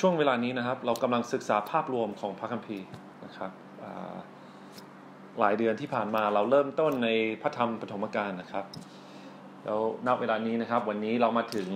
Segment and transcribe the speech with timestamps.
[0.00, 2.86] ช่วงเวลานี้นะครับ เรากำลังศึกษาภาพรวมของพระคัมภีร์
[3.24, 3.50] นะครับ
[5.38, 7.08] หลายเดือนที่ผ่านมาเราเริ่มต้นใน
[7.42, 8.64] พระธรรมปฐมกาลนะครับ
[9.64, 11.68] แล้วณเวลานี้นะครับ วันนี้เรามาถึง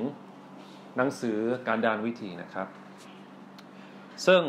[0.97, 2.69] หนังสือการดานวิธีนะครับ
[4.27, 4.43] ซึ่ง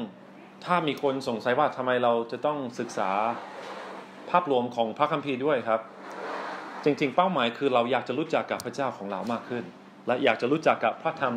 [0.65, 3.09] ถ้ามีคนสงสัยว่าทำไมเราจะต้องศึกษา
[4.29, 5.81] ภาพรวมของพระคัมภีร์ด้วยครับ
[6.83, 9.63] จริงๆ เป้าหมายคือเราอยากจะรู้จักกับพระเจ้าของเรามากขึ้น
[10.07, 11.35] และอยากจะรู้จักกับพระธรรม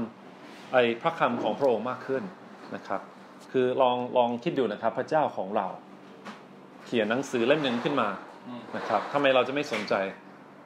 [0.72, 2.22] ไอ้พระคำของพระองค์มากขึ้น
[2.74, 3.00] นะครับ
[3.52, 5.66] คือลองลองคิดดูนะครับพระเจ้าของเรา
[6.84, 8.08] เขียนหนังสือเล่มหนึ่งขึ้นมา
[8.76, 9.94] นะครับทำไมเราจะไม่สนใจ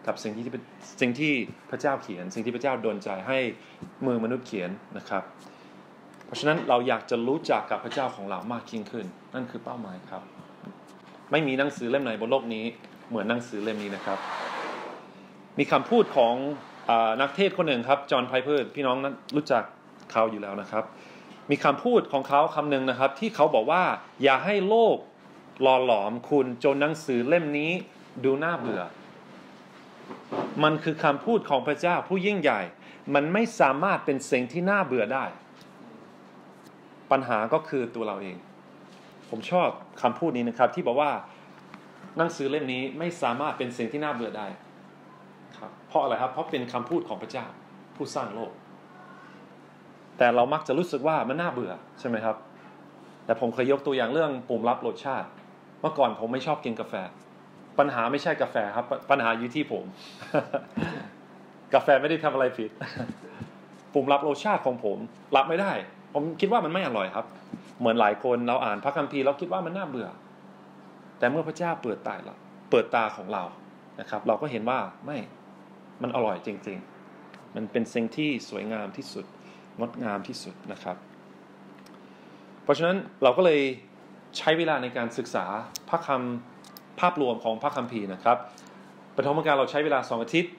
[0.06, 0.45] กับสิ่งที่
[1.01, 1.32] สิ่งที่
[1.70, 3.38] พระเจ้าเขียน สิ่งที่พระเจ้าดลใจให้
[4.06, 5.23] มือมนุษย์เขียนนะครับ
[6.27, 10.23] เพราะฉะนั้นเราอยากจะรู้จักกับพระเจ้าของเรามากยิ่งขึ้น นั่นคือเป้าหมายครับ
[11.30, 12.65] ไม่มีหนังสือเล่มไหนบนโลกนี้
[13.09, 14.18] เหมือนหนังสือเล่มนี้นะครับ
[15.59, 16.34] มีคำพูดของ
[16.91, 19.62] อนักเทศคนหนึ่งครับจอห์นไพเพอร์พี่น้องนั้นรู้จัก
[20.12, 20.84] เขาอยู่แล้วนะครับ
[21.51, 23.82] มีคำพูดของเขาคำหนึ่งนะครับ ที่เขาบอกว่า
[24.23, 24.96] อย่าให้โลก
[25.63, 27.73] หล่อหลอมคุณจนหนังสือเล่มนี้
[28.24, 28.82] ดูน่าเบื่อ
[30.63, 32.60] มันคือคำพูดของพระเจ้าผู้ยิ่งใหญ่
[33.15, 35.24] มันไม่สามารถเป็นสิ่งที่น่าเบื่อได้
[37.10, 38.37] ปัญหาก็คือตัวเราเอง
[39.30, 39.68] ผมชอบ
[40.02, 41.10] คำพูดนี้นะครับ ที่บอกว่า
[42.16, 44.46] หนังสือเล่มนี้ไม่สามารถเป็นสิ่งที่น่าเบื่อได้
[45.59, 47.46] ครับเพราะอะไรครับ เพราะเป็นคำพูดของพระเจ้า
[47.96, 48.52] ผู้สร้างโลก
[50.18, 52.36] แต่เรามักจะรู้สึกว่ามันน่าเบื่อใช่ไหมครับ
[53.24, 55.28] แต่ผมเคยยกตัวอย่างเรื่องปุ่มรับรสชาติ
[55.80, 56.95] เมื่อก่อนผมไม่ชอบกินกาแฟ
[57.78, 59.84] ปัญหาไม่ใช่กาแฟครับ ปัญหาอยู่ที่ผม
[61.74, 62.70] กาแฟไม่ได้ทำอะไรผิด
[63.95, 64.98] ปุ่มรับรสชาติของผม
[65.36, 65.72] รับไม่ได้
[66.14, 67.26] ผมคิดว่ามันไม่อร่อยครับ
[67.80, 70.08] เหมือนหลายคนเราอ่านพระคัมภีร์เราคิดว่ามันน่าเบื่อ
[71.19, 72.34] แต่เมื่อพระเจ้าเปิดตาเรา
[72.70, 73.44] เปิดตาของเรา
[74.00, 75.19] นะครับ เราก็เห็นว่าไม่
[76.03, 76.78] มันอร่อยจริง
[77.16, 79.25] ๆ มันเป็นสิ่งที่สวยงามที่สุด
[79.81, 80.97] งดงามที่สุดนะครับ
[82.62, 83.60] เพราะฉะนั้นเราก็เลย
[84.38, 85.44] ใช้เวลาในการศึกษา
[85.88, 88.38] พระคำภาพรวมของพระคัมภีร์นะครับ
[89.16, 90.53] ปฐมกาลเราใช้เวลาสองอาทิตย์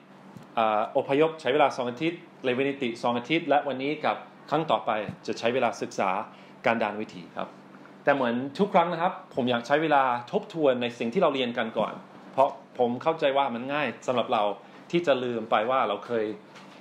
[0.96, 4.16] อพยพใช้เวลาสองอาทิตย์เลวีนิติสองอาทิตย์ และวันนี้กับ
[4.50, 4.90] ครั้งต่อไป
[5.26, 6.10] จะใช้เวลาศึกษา
[6.66, 7.48] กันดารวิถีครับ
[8.04, 10.02] แต่เหมือนทุกครั้งนะครับ ผมอยากใช้เวลา
[10.32, 11.92] ทบทวนในสิ่งที่เราเรียนกันก่อน
[12.32, 14.42] เพราะผมเข้าใจว่ามันง่ายสำหรับเรา
[14.90, 16.24] ที่จะลืมไปว่าเราเคย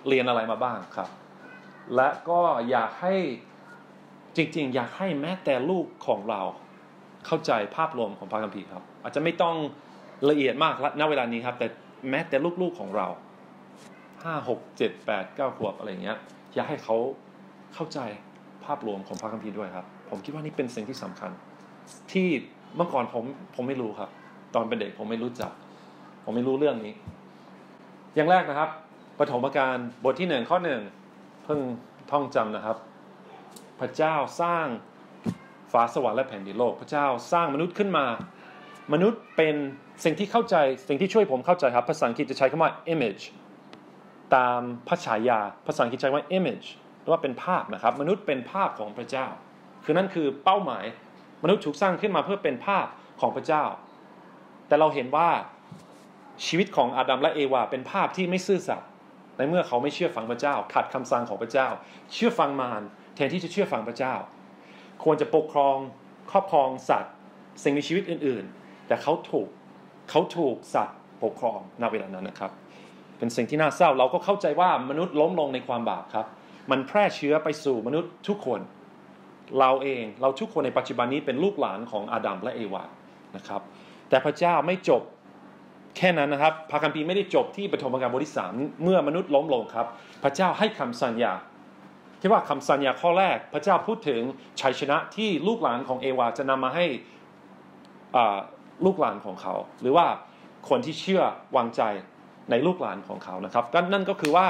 [0.08, 1.10] เรียนอะไรมาบ้างครับ
[1.96, 3.16] และก็อยากให้
[4.36, 6.42] จริงๆ อยากให้แม้แต่ลูกของเรา
[7.26, 9.56] เข้าใจภาพรวมของพระคัมภีร์ครับ อาจจะไม่ต้อง
[10.30, 11.68] ละเอียดมากณเวลานี้ครับ แต่
[12.10, 13.08] แม้แต่ลูกๆของเรา
[14.24, 16.18] ห้าหกเจ็ดแปดเก้าขวบอะไรเงี้ย
[16.56, 16.96] อยากให้เขา
[17.74, 18.00] เข้าใจ
[18.66, 21.32] ภาพรวมของพระคัมภีร์ด้วยครับ ผมคิดว่านี่เป็นสิ่งที่สำคัญ
[22.12, 22.28] ที่
[22.76, 23.24] เมื่อก่อนผม
[23.56, 24.10] ผมไม่รู้ครับ
[24.54, 25.52] ตอนเป็นเด็กผมไม่รู้จัก
[26.24, 26.96] ผมไม่รู้เรื่องนี้
[28.16, 28.70] อย่างแรกนะครับ
[29.20, 30.82] ปฐมกาลบทที่หนึ่งข้อหนึ่ง
[31.48, 31.62] เพิ่ง
[32.12, 32.78] ท่องจำนะครับ
[33.80, 34.66] พระเจ้าสร้าง
[35.72, 38.06] ฟ้าสวรรค์และแผ่นดินโลก พระเจ้าสร้างมนุษย์ขึ้นมา
[38.94, 39.56] มนุษย์เป็น
[40.04, 40.56] สิ่งที่เข้าใจ
[40.88, 43.24] สิ่งที่ช่วยผมเข้าใจครับภาษาอังกฤษจะใช้คำว่า image
[44.36, 46.68] ตามพระฉายาภาษาอังกฤษใช้ว่า image
[47.02, 49.28] หรือว่าเป็นภาพนะครับ มนุษย์เป็นภาพของพระเจ้า
[49.84, 50.86] คือนั่นคือเป้าหมาย
[51.44, 52.86] มนุษย์ถูกสร้างขึ้นมาเพื่อเป็นภาพ
[53.22, 53.64] ของพระเจ้า
[54.68, 55.30] แต่เราเห็นว่า
[56.46, 58.90] ชีวิตของอาดัมและเอวาเป็นภาพที่ไม่ซื่อสัตย์
[59.38, 61.68] ในเมื่อเขาไม่เชื่อฟังพระเจ้า ขัดคำสั่งของพระเจ้า
[62.14, 62.82] เชื่อฟังมาร
[63.16, 64.16] แทนที่จะเชื่อฟังพระเจ้า
[65.04, 65.78] ควรจะปกครอง
[66.32, 67.14] ครอบครองสัตว์
[67.64, 69.48] สิ่งมีชีวิตอื่น ๆ แต่เขาถูก
[70.10, 72.52] เขาถูกสัตว์ปกครองณเวลานั้นนะครับ
[73.18, 76.26] เป็นสิ่งที่น่าเศร้าเราก็เข้าใจว่ามนุษย์ล้มลงในความบาปครับ
[76.72, 78.60] มันแพร่เชื้อไปสู่มนุษย์ทุกคน
[79.60, 82.84] เราเองเราทุกคนในปัจจุบันนี้เป็นลูกหลานของอาดัมและเอวา
[83.36, 83.62] นะครับ
[84.10, 85.02] แต่พระเจ้าไม่จบ
[85.98, 88.52] แค่นั้นนะครับพระคัมภีร์ไม่ได้จบที่ปฐมกาลบทที่สาม
[88.84, 89.88] เมื่อมนุษย์ล้มลงครับ
[90.24, 91.34] พระเจ้าให้คำสัญญา
[92.22, 94.22] ที่ว่าคำสัญญาข้อแรก พระเจ้าพูดถึง
[94.62, 96.86] ชัยชนะที่ลูกหลานของเอวาจะนำมาให้
[98.86, 100.06] ลูกหลานของเขา หรือว่า
[100.70, 101.24] คนที่เชื่อ
[101.56, 101.82] วางใจ
[102.50, 104.48] ในลูกหลานของเขานะครับนั่นก็คือว่า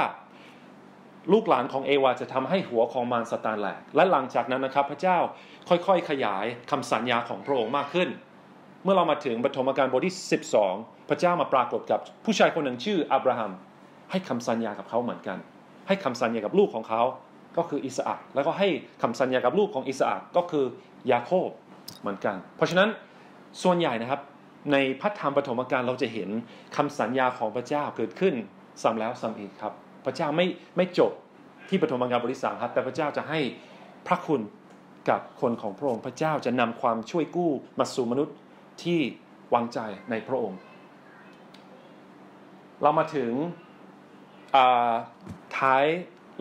[1.32, 5.18] ลูกหลานของเอวาจะทำให้หัวของมารสตานแหลก และหลังจากนั้นนะครับ พระเจ้า
[5.68, 8.08] ค่อยๆขยายคำสัญญาของพระองค์มากขึ้น
[8.82, 10.16] เมื่อเรามาถึงปฐมกาลบทที่
[10.62, 13.52] 12 พระเจ้ามาปรากฏกับผู้ชายคนหนึ่งชื่ออับราฮัม
[14.10, 15.38] ให้คำสัญญากับเขาเหมือนกัน
[15.88, 17.02] ให้คำสัญญากับลูกของเขา
[17.56, 18.68] ก็คืออิสอักแล้วก็ให้
[19.02, 20.64] คำสัญญากับลูกของอิสอักก็คือ
[21.10, 21.48] ยาโคบ
[22.00, 22.88] เหมือนกัน เพราะฉะนั้น
[23.62, 24.20] ส่วนใหญ่นะครับ
[24.72, 26.28] ในพระธรรมปฐมกาลเราจะเห็น
[26.76, 28.34] คำสัญญาของพระเจ้าเกิดขึ้น
[28.82, 29.72] ซ้ำแล้วซ้ำอีกครับ
[30.04, 30.46] พระเจ้าไม่
[30.76, 31.12] ไม่จบ
[31.68, 33.40] ที่ปฐมกาลบทที่สามครับ แต่พระเจ้าจะให้
[34.06, 34.40] พระคุณ
[35.08, 38.36] กับคนของพระองค์ พระเจ้าจะนำความช่วยกู้มาสู่มนุษย์
[38.82, 38.98] ที่
[39.54, 39.78] วางใจ
[40.10, 40.58] ในพระองค์
[42.82, 43.32] เรามาถึง
[45.58, 45.84] ท้าย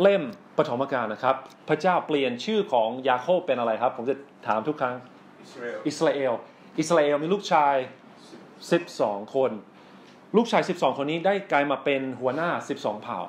[0.02, 0.24] เล่ม
[0.58, 1.36] ปฐมกาลนะครับ
[1.68, 4.16] พระเจ้าเปลี่ยนชื่อของยาโคบเป็นอะไรครับ ผมจะ
[4.48, 4.96] ถามทุกครั้ง
[5.38, 6.34] อิสราเอล อิสราเอล
[6.80, 7.76] อิสราเอลมีลูกชาย
[8.56, 9.52] 12 คน
[10.38, 12.50] ลูกชาย 12 คนนี้ได้กลายมาเป็นหัวหน้า
[12.80, 13.20] 12 เผ่า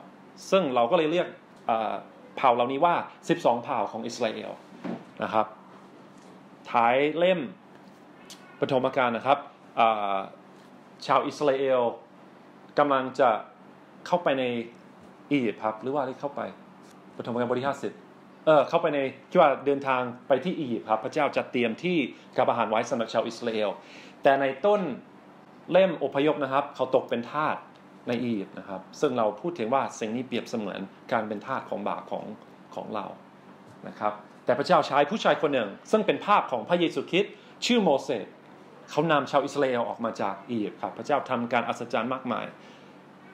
[0.51, 1.27] ซึ่งเราก็เลยเรียก
[1.67, 1.95] เอ่อ
[2.37, 2.95] เผ่าเหล่านี้ว่า
[3.29, 4.51] 12 เผ่าของอิสราเอล
[5.23, 5.47] นะครับ
[6.71, 7.41] ท้ายเล่ม
[8.61, 9.39] ปฐมกาลนะครับ
[9.81, 10.17] อ่า
[11.07, 11.81] ชาวอิสราเอล
[12.79, 13.31] กำลังจะ
[14.07, 14.45] เข้าไปใน
[15.31, 16.41] อียิปต์ครับ หรือว่าได้เข้าไป
[17.17, 17.69] ปฐมกาลบทที่
[18.07, 18.99] 50เออเข้าไปใน
[19.31, 21.97] ที่ว่าเดินทางไปที่อียิปต์ครับพระเจ้าจะเตรียมที่
[22.37, 23.71] กับอาหารไว้สำหรับชาวอิสราเอล
[24.23, 24.81] แต่ในต้น
[25.73, 27.57] เล่มอพยพนะครับ เขาตกเป็นทาส
[28.09, 30.81] ในอียิปต์นะครับ ซึ่งเราพูดถึงว่าสิ่งนี้เปรียบเสมือน
[31.13, 32.25] การเป็นทาสของบาปของ
[32.75, 33.07] ของเรา
[33.89, 34.13] นะครับ
[34.45, 37.33] แต่พระเจ้าใช้ผู้ชายคนหนึ่ง ซึ่งเป็นภาพของพระเยซูคริสต์
[37.67, 38.27] ชื่อโมเสส
[38.91, 42.47] เขานำชาวอิสราเอลออกมาจากอียิปต์ครับพระเจ้าทำการอัศจรรย์มากมาย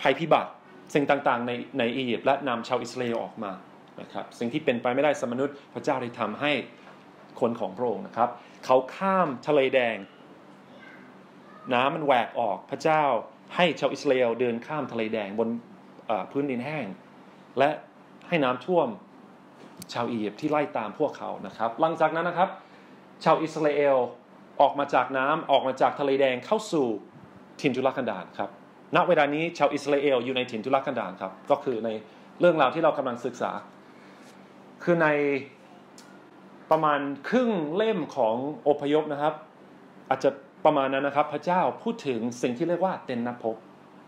[0.00, 0.50] ภัยพิบัติ
[0.94, 3.52] สิ่งต่างๆในในอียิปต์และนำชาวอิสราเอลออกมา
[4.00, 6.52] นะครับสิ่งที่เป็นไปไม่ได้สำมนุษย์พระเจ้าได้ทำให้
[7.40, 8.28] คนของพระองค์นะครับ
[8.64, 9.96] เขาข้ามทะเลแดง
[11.74, 13.02] น้ำมันแหวกออกพระเจ้า
[13.54, 15.48] ให้ชาวอิสราเอลเดินข้ามทะเลแดงบน
[16.30, 16.86] พื้นดินแห้ง
[17.58, 17.70] และ
[18.28, 18.88] ให้น้ำท่วม
[19.92, 22.48] ชาวอียิปต์ที่ไล่ตามพวกเขานะครับ หลังจากนั้นนะครับ
[23.24, 23.96] ชาวอิสราเอล
[24.60, 26.86] ออกมาจากน้ำออกมาจากทะเลแดงเข้าสู่
[27.60, 28.50] ถิ่นทุรกันดารครับ
[28.96, 31.90] ณ เวลานี้ชาวอิสราเอลอยู่ในถิ่นทุรกันดารครับ ก็คือใน
[32.40, 33.50] เรื่องราวที่เรากำลังศึกษา
[34.82, 35.08] คือใน
[36.70, 38.36] ประมาณครึ่งเล่มของ
[38.68, 39.34] อพยพนะครับ
[40.08, 40.30] อาจจะ
[40.64, 43.44] ประมาณนั้นนะครับ พระเจ้าพูดถึงสิ่งที่เรียกว่าเต็นนับพ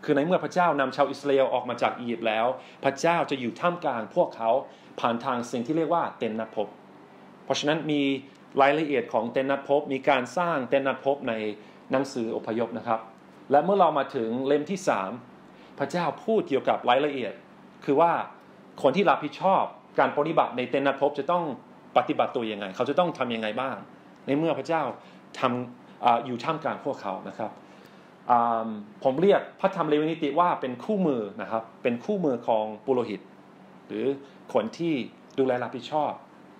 [0.03, 2.45] คือในเมื่อพระเจ้านำชาวอิสราเอลออกมาจากอียิปต์แล้ว
[2.83, 4.49] พระเจ้าจะอยู่ท่ามกลางพวกเขา
[4.99, 6.57] ผ่านทางสิ่งที่เรียกว่าเต็นนับพ
[7.45, 8.01] เพราะฉะนั้นมี
[8.61, 11.33] รายละเอียดของเต็นนัดพบมีการสร้างเต็นนัดพบใน
[11.91, 12.99] หนังสืออพยพนะครับ
[13.51, 14.79] และเมื่อเรามาถึงเล่มที่
[15.29, 17.33] 3 พระเจ้าพูดเกี่ยวกับรายละเอียด
[17.85, 18.11] คือว่า
[18.81, 19.63] คนที่รับผิดชอบ
[19.99, 21.43] การปฏิบัติในเต็นนัดพบจะต้อง
[21.97, 23.75] ปฏิบัติตัวยังไง เขาจะต้องทำยังไงบ้าง
[24.25, 24.81] ในเมื่อพระเจ้า
[25.39, 27.51] ทำออยู่ท่ามกลางพวกเขานะครับ
[29.03, 33.21] ผมเรียกพระธรรมเลวีนิติว่าเป็นคู่มือนะครับเป็นคู่มือของปุโรหิต
[33.87, 34.05] หรือ
[34.53, 34.93] คนที่
[35.39, 36.11] ดูแลรับผิดชอบ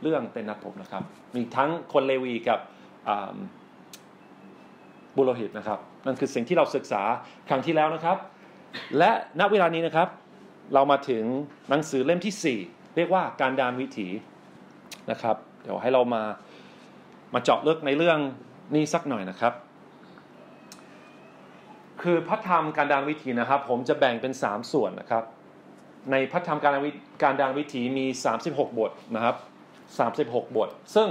[0.02, 1.04] เรื่องเต็นนัดพบนะครับ
[1.36, 2.60] มีทั้งคนเลวีกับ
[5.16, 7.02] บุโรหิตนะครับ นั่นคือสิ่งที่เราศึกษา
[7.50, 8.18] ครั้งที่แล้วนะครับ
[8.98, 10.08] และณเวลานี้นะครับ
[10.74, 11.24] เรามาถึง
[11.70, 14.08] หนังสือเล่มที่ 4 เรียกว่าการดานวิถี
[15.12, 16.24] นะครับ เดี๋ยวให้เรามา
[17.34, 18.20] มาเจาะลึกในเรื่อง
[18.76, 19.54] นี้สักหน่อยนะครับ
[22.02, 25.24] คือพระธรรมการดานวิถีนะครับ ผมจะแบ่งเป็น 3 ส่วนนะครับ
[26.12, 26.92] ในพระธรรมการดานวิ
[27.24, 28.06] การดานวิถีมี
[28.42, 29.36] 36 บทนะครับ
[29.96, 31.10] 36 บท ซึ่ง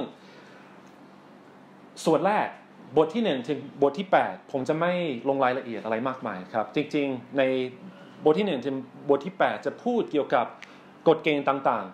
[2.04, 2.48] ส่วนแรก
[2.96, 4.92] บทที่ 1 ถึงบทที่ 8 ผมจะไม่
[5.28, 7.42] ลงรายละเอียดอะไรมากมายครับ จริงๆ ใน
[8.24, 8.76] บทที่ 1 ถึง
[9.10, 10.46] บทที่ 8 จะพูดเกี่ยวกับ
[11.08, 11.86] กฎเกณฑ์ต่าง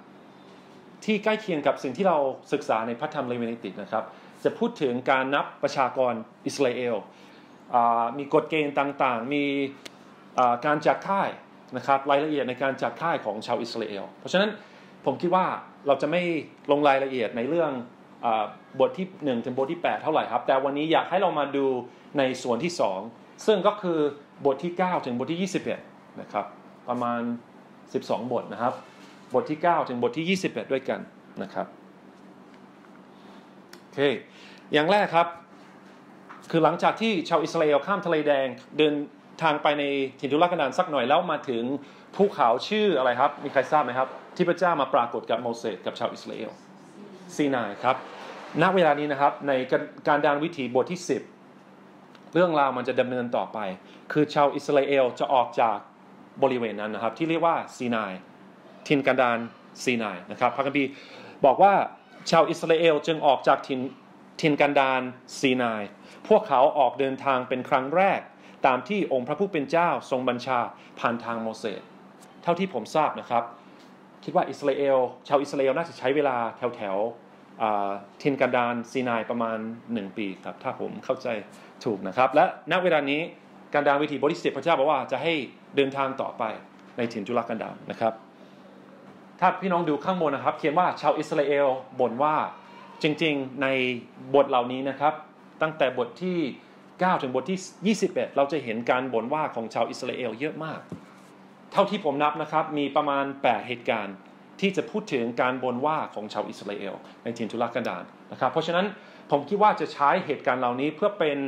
[0.49, 2.19] ๆ ที่ใกล้เคียงกับสิ่งที่เรา
[2.53, 4.05] ศึกษาในพระธรรมเลวีนิตินะครับ
[4.45, 6.15] จะพูดถึงการนับประชากร
[6.47, 6.95] อิสราเอล
[8.19, 9.45] มีกฎเกณฑ์ต่างๆ มี
[10.67, 11.29] การจัดค่าย
[11.77, 14.51] นะครับรายละเอียดในการจัดค่ายของชาวอิสราเอล เพราะฉะนั้น
[15.05, 15.47] ผมคิดว่า
[15.87, 16.23] เราจะไม่
[16.71, 17.71] ลงรายละเอียดในเรื่อง
[18.25, 18.27] อ
[18.81, 19.07] บทที่
[19.39, 21.67] 1 ถึงบทที่ 8 เท่าไหร่ครับ แต่วันนี้อยากให้เรามาดู
[22.19, 22.73] ในส่วนที่
[23.09, 23.99] 2 ซึ่งก็คือ
[24.47, 25.51] บทที่ 9 ถึงบทที่
[25.83, 26.47] 21 นะครับ
[26.89, 27.21] ประมาณ
[27.77, 28.75] 12 บทนะครับ
[29.35, 31.01] บทที่ 9 ถึงบทที่ 21 ด้วยกัน
[31.43, 31.67] นะครับ
[33.81, 33.99] โอเค
[34.73, 35.29] อย่างแรกครับ
[36.51, 38.47] คือหลังจากที่ชาวอิสราเอลข้ามทะเลแดง
[38.79, 38.95] เดิน
[39.43, 39.85] ทางไปใน
[40.21, 41.65] ถิ่นทุรกันดารสักหน่อยแล้วมาถึง
[42.17, 46.51] ภูเขาชื่ออะไรครับ มีใครทราบไหมครับ ที่พระเจ้ามาปรากฏกับโมเสสกับชาวอิสราเอล
[47.37, 47.97] ซีนายครับ
[48.63, 49.53] ณเวลานี้นะครับใน
[50.09, 51.01] กันดารวิถีบทที่
[51.67, 53.59] 10 เรื่องราวมันจะดำเนินต่อไป
[54.13, 55.77] คือชาวอิสราเอลจะออกจาก
[56.43, 58.13] บริเวณนั้นนะครับ ที่เรียกว่าซีนาย
[58.87, 59.39] ถิ่นกันดาร
[59.85, 60.91] ซีนายนะครับพระคัมภีร์
[61.45, 61.75] บอกว่า
[62.31, 63.81] ชาวอิสราเอลจึงออกจากถิ่น
[64.41, 65.01] ถิ่นกันดาร
[65.41, 65.83] ซีนาย
[66.29, 68.21] พวกเขาออกเดินทางเป็นครั้งแรก
[68.67, 70.59] ตามที่องค์พระผู้เป็นเจ้าทรงบัญชา
[70.99, 71.83] ผ่านทางโมเสส
[72.43, 73.45] เท่าที่ผมทราบนะครับ
[74.25, 74.99] คิดว่าอิสราเอล
[75.29, 76.97] ชาวอิสราเอลน่าจะใช้เวลาแถวแถว
[78.23, 81.29] ทินกันดารซีนายประมาณ 1 ปีครับ ถ้าผมเข้าใจ
[81.85, 83.21] ถูกนะครับ และณเวลานี้
[83.75, 85.33] การดานวิถีบทที่สิบพระเจ้าบอกว่าจะให้
[85.77, 86.43] เดินทางต่อไป
[86.97, 88.13] ในถิ่นจุลกันดารนะครับ
[89.41, 91.67] ถ้าพี่น้องดูข้างบนนะครับ เขียนว่าชาวอิสราเอล
[92.01, 92.35] บ่นว่า
[93.03, 93.67] จริงๆใน
[94.35, 95.15] บทเหล่านี้นะครับ
[95.63, 96.39] ตั้งแต่บทที่
[96.81, 100.81] 9 ถึงบทที่ 21 เราจะเห็นการบ่นว่าของชาวอิสราเอลเยอะมาก
[101.73, 104.17] เท่าที่ผมนับนะครับมีประมาณ 8 เหตุการณ์
[104.61, 108.87] ที่จะพูดถึงการบ่นว่าของชาวอิสราเอลในถิ่นทุรกันดารนะครับ เพราะฉะนั้น
[109.31, 111.39] ผมคิดว่าจะใช้เหตุการณ์เหล่านี้เพื่อเป็น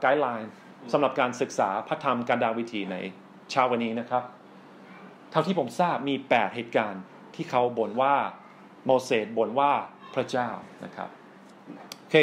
[0.00, 0.50] ไกด์ไลน์
[0.92, 2.96] สำหรับการศึกษาพระธรรมการดาวิถีใน
[3.50, 4.22] เช้าวันนี้นะครับ
[5.30, 7.02] เท่าที่ผมทราบมี 8 เหตุการณ์
[7.34, 8.14] ที่เขาบ่นว่า
[8.84, 9.72] โมเสสบ่นว่า
[10.14, 10.48] พระเจ้า
[10.84, 11.08] นะครับ
[11.98, 12.16] โอเค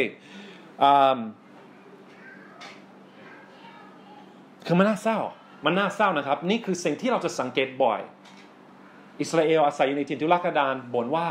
[4.65, 5.19] คือมันน่าเศร้า
[5.65, 7.99] มันน่าเศร้านะครับ นี่คือสิ่งที่เราจะสังเกตบ่อย
[9.19, 11.27] อิสราเอลอาศัยอยู่ในถิ่นทุรกันดารบ่นว่า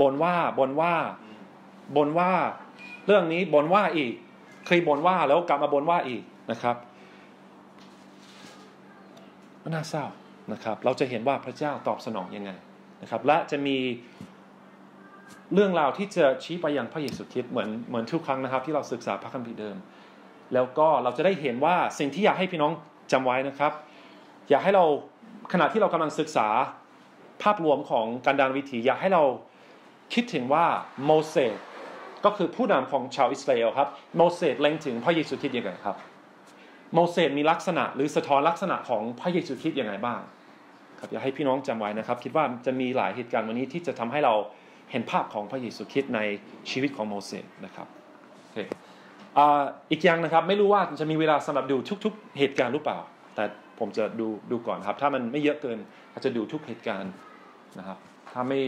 [0.00, 0.94] บ่นว่าบ่นว่า
[1.96, 2.30] บ่นว่า
[3.06, 4.12] เรื่องนี้บ่นว่าอีก
[4.66, 6.76] เคยบ่นว่าแล้วกลับมาบ่นว่าอีกนะครับ
[9.62, 10.04] มันน่าเศร้า
[10.52, 12.50] นะครับ เราจะเห็นว่าพระเจ้าตอบสนองยังไง
[13.02, 13.76] นะครับ และจะมี
[15.54, 19.76] เรื่องราวที่จะชี้ไปยังพระเยซูคริสต์เหมือนเหมือนทุกครั้งนะครับ ที่เราศึกษาพระคัมภีร์เดิม
[20.54, 22.72] แล้วก็เราจะได้เห็นว่าสิ่งที่อยากให้พี่น้อง
[23.12, 23.72] จำไว้นะครับ
[24.48, 24.84] อย่าให้เรา
[25.52, 26.48] ขณะที่เรากำลังศึกษา
[27.42, 29.22] ภาพรวมของการดานวิถี อย่าให้เรา
[30.14, 30.64] คิดถึงว่า
[31.04, 31.56] โมเสส
[32.24, 35.96] ก็คือผู้นำของชาวอิสราเอลครับโมเสสเล็งถึงพระเยซูคริสต์ยังไงครับ
[36.94, 40.20] โมเสสมีลักษณะหรือสะท้อนลักษณะของพระเยซูคริสต์ยังไงบ้าง
[41.00, 44.34] ครับอยากให้พี่น้องจำไว้นะครับ คิดว่าจะมีหลายเหตุการณ์วันนี้ที่จะทำให้เรา
[44.90, 46.20] เห็นภาพของพระเยซูคริสต์ใน
[46.70, 48.01] ชีวิตของโมเสสนะครับ
[49.90, 52.98] อีกอย่างนะครับไม่รู้ว่าจะมีเวลาสำหรับดูทุก ๆ เหตุการณ์หรือเปล่า
[53.34, 53.44] แต่
[53.78, 55.78] ผมจะดูดูก่อนครับ ถ้ามันไม่เยอะเกิน
[56.12, 57.12] อาจจะดูทุกเหตุการณ์
[57.78, 57.98] นะครับ
[58.32, 58.60] ถ้าไม่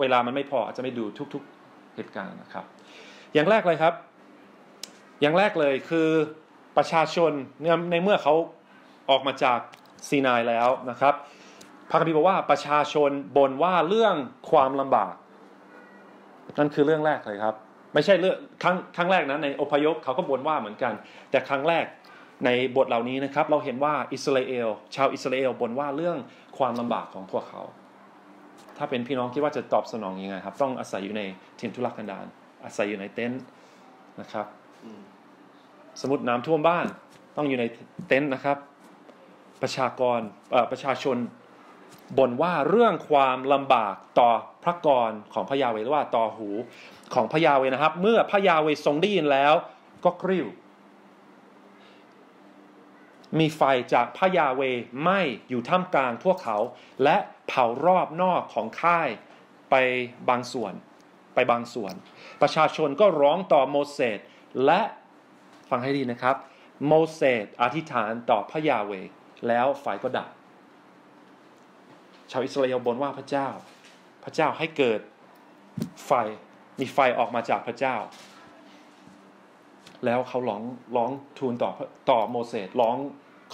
[0.00, 2.64] เวลามันไม่พออาจจะไม่ดูทุก ๆเหตุการณ์นะครับ
[3.34, 3.94] อย่างแรกเลยครับ
[5.20, 6.08] อย่างแรกเลยคือ
[6.76, 7.32] ประชาชน
[7.90, 8.34] ในเมื่อเขา
[9.10, 9.58] ออกมาจาก
[10.08, 11.14] ซีนายแล้วนะครับ
[11.90, 14.14] พระคัมภีร์บอกว่าประชาชนบ่นว่าเรื่อง
[14.50, 15.14] ความลำบาก
[16.58, 17.54] นั่นคือเรื่องแรกเลยครับ
[17.94, 20.92] ไม่ใช่เรื่องครั้งครั้งแรกนะในอพยพเขาก็บ่นว่าเหมือนกัน
[21.30, 21.84] แต่ครั้งแรก
[22.44, 26.16] ในบทเหล่านี้นะครับ เราเห็นว่าอิสราเอล ชาวอิสราเอลบ่นว่าเรื่อง
[26.58, 27.62] ความลำบากของพวกเขา
[28.78, 31.22] ถ้าเป็นพี่น้องคิดว่าจะตอบสนองยังไงครับ ต้องอาศัยอยู่ใน
[31.60, 32.26] ถิ่นทุรกันดาร
[32.64, 33.42] อาศัยอยู่ในเต็นท์
[34.20, 34.46] นะครับ
[36.00, 36.86] สมมติน้ำท่วมบ้าน
[37.36, 37.64] ต้องอยู่ใน
[38.08, 38.58] เต็นท์นะครับ
[39.62, 40.20] ประชากร
[40.70, 41.16] ประชาชน
[42.18, 44.30] บ่นว่าเรื่องความลำบากต่อ
[44.64, 46.48] พระกรของพระยาเวหรือว่าต่อหู
[47.14, 49.54] ของพระยาเวนะครับ เมื่อพระยาเวทรงได้ยินแล้ว
[50.04, 50.46] ก็กริ้ว
[53.38, 53.62] มีไฟ
[53.94, 54.62] จากพระยาเว
[55.00, 56.58] ไหม้อยู่ท่ามกลางพวกเขา
[57.04, 57.16] และ
[57.46, 59.08] เผารอบนอกของค่าย
[59.70, 59.74] ไป
[60.28, 60.72] บางส่วน
[61.34, 61.94] ไปบางส่วน
[62.42, 64.18] ประชาชนก็ร้องต่อโมเสส
[64.64, 64.80] และ
[65.70, 66.36] ฟังให้ดีนะครับ
[66.86, 68.92] โมเสสอธิษฐานต่อพระยาเว
[69.48, 70.28] แล้วไฟก็ดับ
[72.30, 73.48] ชาวอิสราเอลบนว่าพระเจ้า
[74.24, 75.00] พระเจ้าให้เกิด
[76.06, 76.12] ไฟ
[76.80, 77.96] มีไฟออกมาจากพระเจ้า
[80.04, 80.62] แล้วเขาร้อง
[80.96, 81.70] ร้องทูลต่อ
[82.10, 82.96] ต่อโมเสสร้อง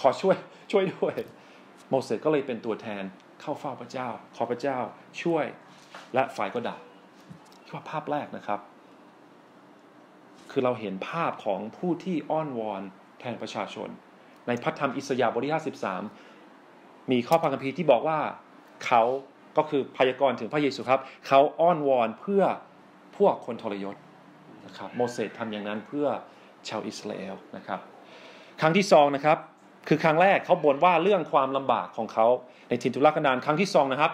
[0.01, 0.35] ขอช่วย
[0.71, 1.15] ช่วยด้วย
[1.89, 3.03] โมเสสก็เลยเป็นตัวแทน
[3.41, 4.77] เข้าเฝ้าพระเจ้า ขอพระเจ้า
[5.21, 5.45] ช่วย
[6.13, 6.79] และไฟก็ดับ
[7.71, 8.59] ว่าภาพแรกนะครับ
[10.51, 12.81] คือเราเห็นภาพของผู้ที่อ้อนวอน
[13.19, 13.89] แทนประชาชน
[14.47, 15.53] ในพระธรรมอิสยาห์บทที่
[16.47, 18.19] 53 มีข้อพระคัมภีร์ที่บอกว่า
[18.85, 19.03] เขา
[19.57, 22.43] ก็คือพยากรณ์ถึงพระเยซูครับ เขาอ้อนวอนเพื่อ
[23.17, 23.95] พวกคนทรยศ
[24.65, 26.07] นะครับโมเสสทำอย่างนั้นเพื่อ
[26.67, 27.79] ชาวอิสราเอลนะครับ
[28.61, 29.37] ครั้งที่สองนะครับ
[29.87, 32.27] คือครั้งแรกเขาบ่นว่าเรื่องความลำบากของเขา
[32.69, 34.11] ในทินทุรกันดารครั้งที่สองนะครับ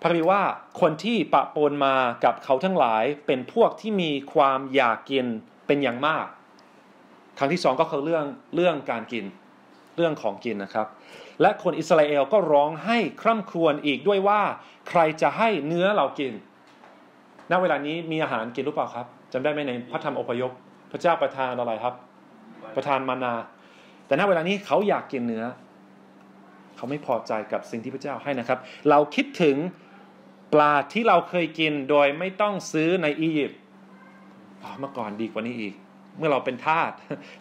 [0.00, 0.42] พระคัมภีร์ว่า
[0.80, 5.26] คนที่ปะปนมากับเขาทั้งหลายเป็นพวกที่มีความอยากกิน
[5.66, 6.26] เป็นอย่างมาก
[7.38, 8.24] ครั้งที่สองก็คือเรื่อง
[8.54, 9.24] เรื่องการกิน
[9.96, 10.86] เรื่องของกินนะครับ
[11.40, 14.42] และคนอิสราเอลก็ร้องให้คร่ำครวญอีกด้วยว่า
[14.88, 16.32] ใครจะให้เนื้อเรากิน
[17.50, 20.50] ณเวลานี้มีอาหารกินหรือเปล่าครับจำได้ไหมในพระธรรมอพยพ
[20.92, 21.94] พระเจ้าประทานอะไรครับ
[22.76, 23.34] ประทานมานา
[24.06, 25.44] แต่ณเวลานี้เขาอยากกินเนื้อ
[26.76, 28.58] เขาไม่พอใจกับสิ่งที่พระเจ้าให้นะครับ
[28.90, 29.56] เราคิดถึง
[30.52, 33.60] ปลาที่เราเคยกินโดยไม่ต้องซื้อในอียิปต์
[34.80, 35.74] เมื่อก่อนดีกว่านี้อีก
[36.18, 36.90] เมื่อเราเป็นทาส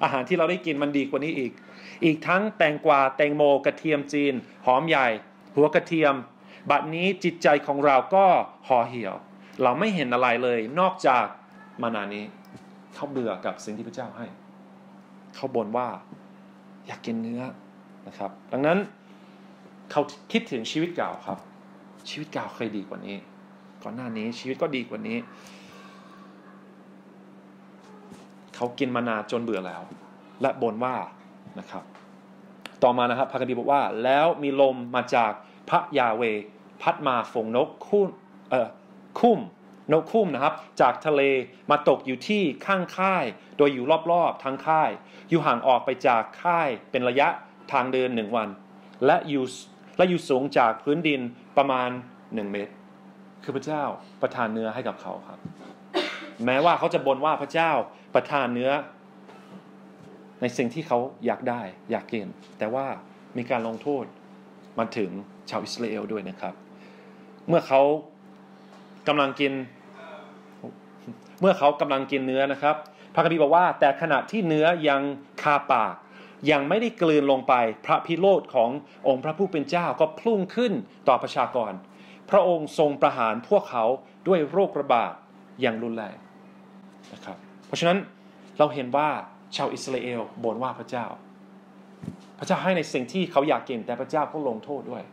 [0.03, 1.51] อาหารที่เราได้กินมันดีกว่านี้อีก
[2.05, 4.33] อีกทั้งแตงกวาแตงโมกระเทียมจีน
[4.65, 5.07] หอมใหญ่
[5.55, 6.13] หัวกระเทียม
[6.69, 8.25] บัดนี้จิตใจของเราก็
[8.67, 9.15] ห่อเหี่ยว
[9.61, 11.25] เราไม่เห็นอะไรเลยนอกจาก
[11.81, 12.25] มานานี้
[12.95, 14.25] เขาเบื่อกับสิ่งที่พระเจ้าให้
[15.35, 15.87] เขาบ่นว่า
[16.87, 17.41] อยากกินเนื้อ
[18.07, 18.77] นะครับ ดังนั้น
[19.91, 21.39] เขาคิดถึงชีวิตเก่าครับ
[22.09, 23.17] ชีวิตเก่าเคยดีกว่านี้
[23.83, 25.17] ก่อนหน้านี้ชีวิตก็ดีกว่านี้
[28.55, 29.81] เขากินมานาจนเบื่อแล้ว
[30.41, 30.95] และบ่นว่า
[31.59, 31.83] นะครับ
[32.83, 35.31] ต่อมานะครับพระคัมภีร์บอกว่า แล้วมีลมมาจาก
[35.69, 36.23] พระยาเว
[36.81, 38.07] พัดมาฝงนกคุ้ม
[38.49, 38.67] เอ่อ
[39.19, 39.39] คุ้ม
[39.91, 41.21] นกคุ้มนะครับ จากทะเล
[41.71, 43.25] มาตกอยู่ที่ข้างค่าย
[43.57, 44.89] โดยอยู่รอบๆทั้งค่าย
[45.29, 47.27] อยู่ห่างออกไปจากค่ายเป็นระยะ
[47.71, 48.49] ทางเดินหนึ่งวัน
[49.05, 49.45] และอยู่
[49.97, 51.21] และอยู่สูงจากพื้นดิน
[51.57, 51.89] ประมาณ
[52.35, 52.73] หนึ่งเมตร
[53.43, 53.83] คือพระเจ้า
[54.21, 55.39] ประทานเนื้อให้กับเขาครับ
[56.45, 57.71] แม้ว่าเขาจะบ่นว่าพระเจ้า
[58.15, 58.71] ประทานเนื้อ
[60.41, 62.27] ในสิ่งที่เขาอยากได้อยากกิน
[62.57, 62.85] แต่ว่า
[63.37, 64.05] มีการลงโทษ
[64.79, 65.09] มาถึง
[65.49, 66.53] ชาวอิสราเอลด้วยนะครับ
[67.47, 67.81] เมื่อเขา
[69.07, 69.53] กำลังกิน
[71.41, 72.75] เมื่อเขากำลังกินเนื้อนะครับ
[73.13, 75.01] พระคัมภีร์บอกว่า แต่ขณะที่เนื้อยัง
[75.41, 75.95] คาปาก
[76.51, 77.53] ยังไม่ได้กลืนลงไป
[77.85, 78.69] พระพิโรธของ
[79.07, 80.73] องค์พระผู้เป็นเจ้าก็พุ่งขึ้น
[81.07, 81.71] ต่อประชากร
[82.29, 83.85] พระองค์ทรงประหารพวกเขา
[84.27, 85.13] ด้วยโรคระบาด
[85.61, 86.15] อย่างรุนแรง
[87.13, 87.97] นะครับ เพราะฉะนั้น
[88.57, 89.09] เราเห็นว่า
[89.55, 91.05] ชาวอิสราเอลบ่นว่าพระเจ้า
[92.39, 95.03] พระเจ้าให้ในสิ่งที่เขาอยากกินแต่พระเจ้าก็ลงโทษด้วย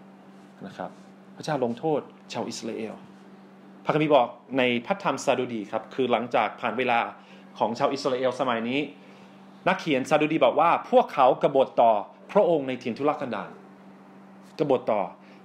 [0.66, 0.90] นะครับ
[1.36, 2.00] พระเจ้าลงโทษ
[2.32, 2.94] ชาวอิสราเอล
[3.84, 7.00] พระคัมภีร์บอกในพระธรรมซาดูดีครับคือหลังจากผ่านเวลา
[7.58, 8.80] ของชาวอิสราเอลสมัยนี้
[9.68, 11.92] นักเขียนซาดูดีบอกว่า พวกเขากบฏต่อ
[12.32, 13.50] พระองค์ในถิ่นทุรกันดาร
[14.58, 15.02] กบฏต่อ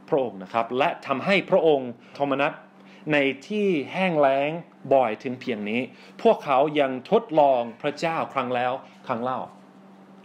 [0.09, 2.53] พระองค์นะครับ และทำให้พระองค์โทมนัส
[3.13, 4.49] ในที่แห้งแล้ง
[4.93, 5.81] บ่อยถึงเพียงนี้
[6.23, 8.73] พวกเขายังทดลองพระเจ้าครั้งแล้ว
[9.07, 9.39] ครั้งเล่า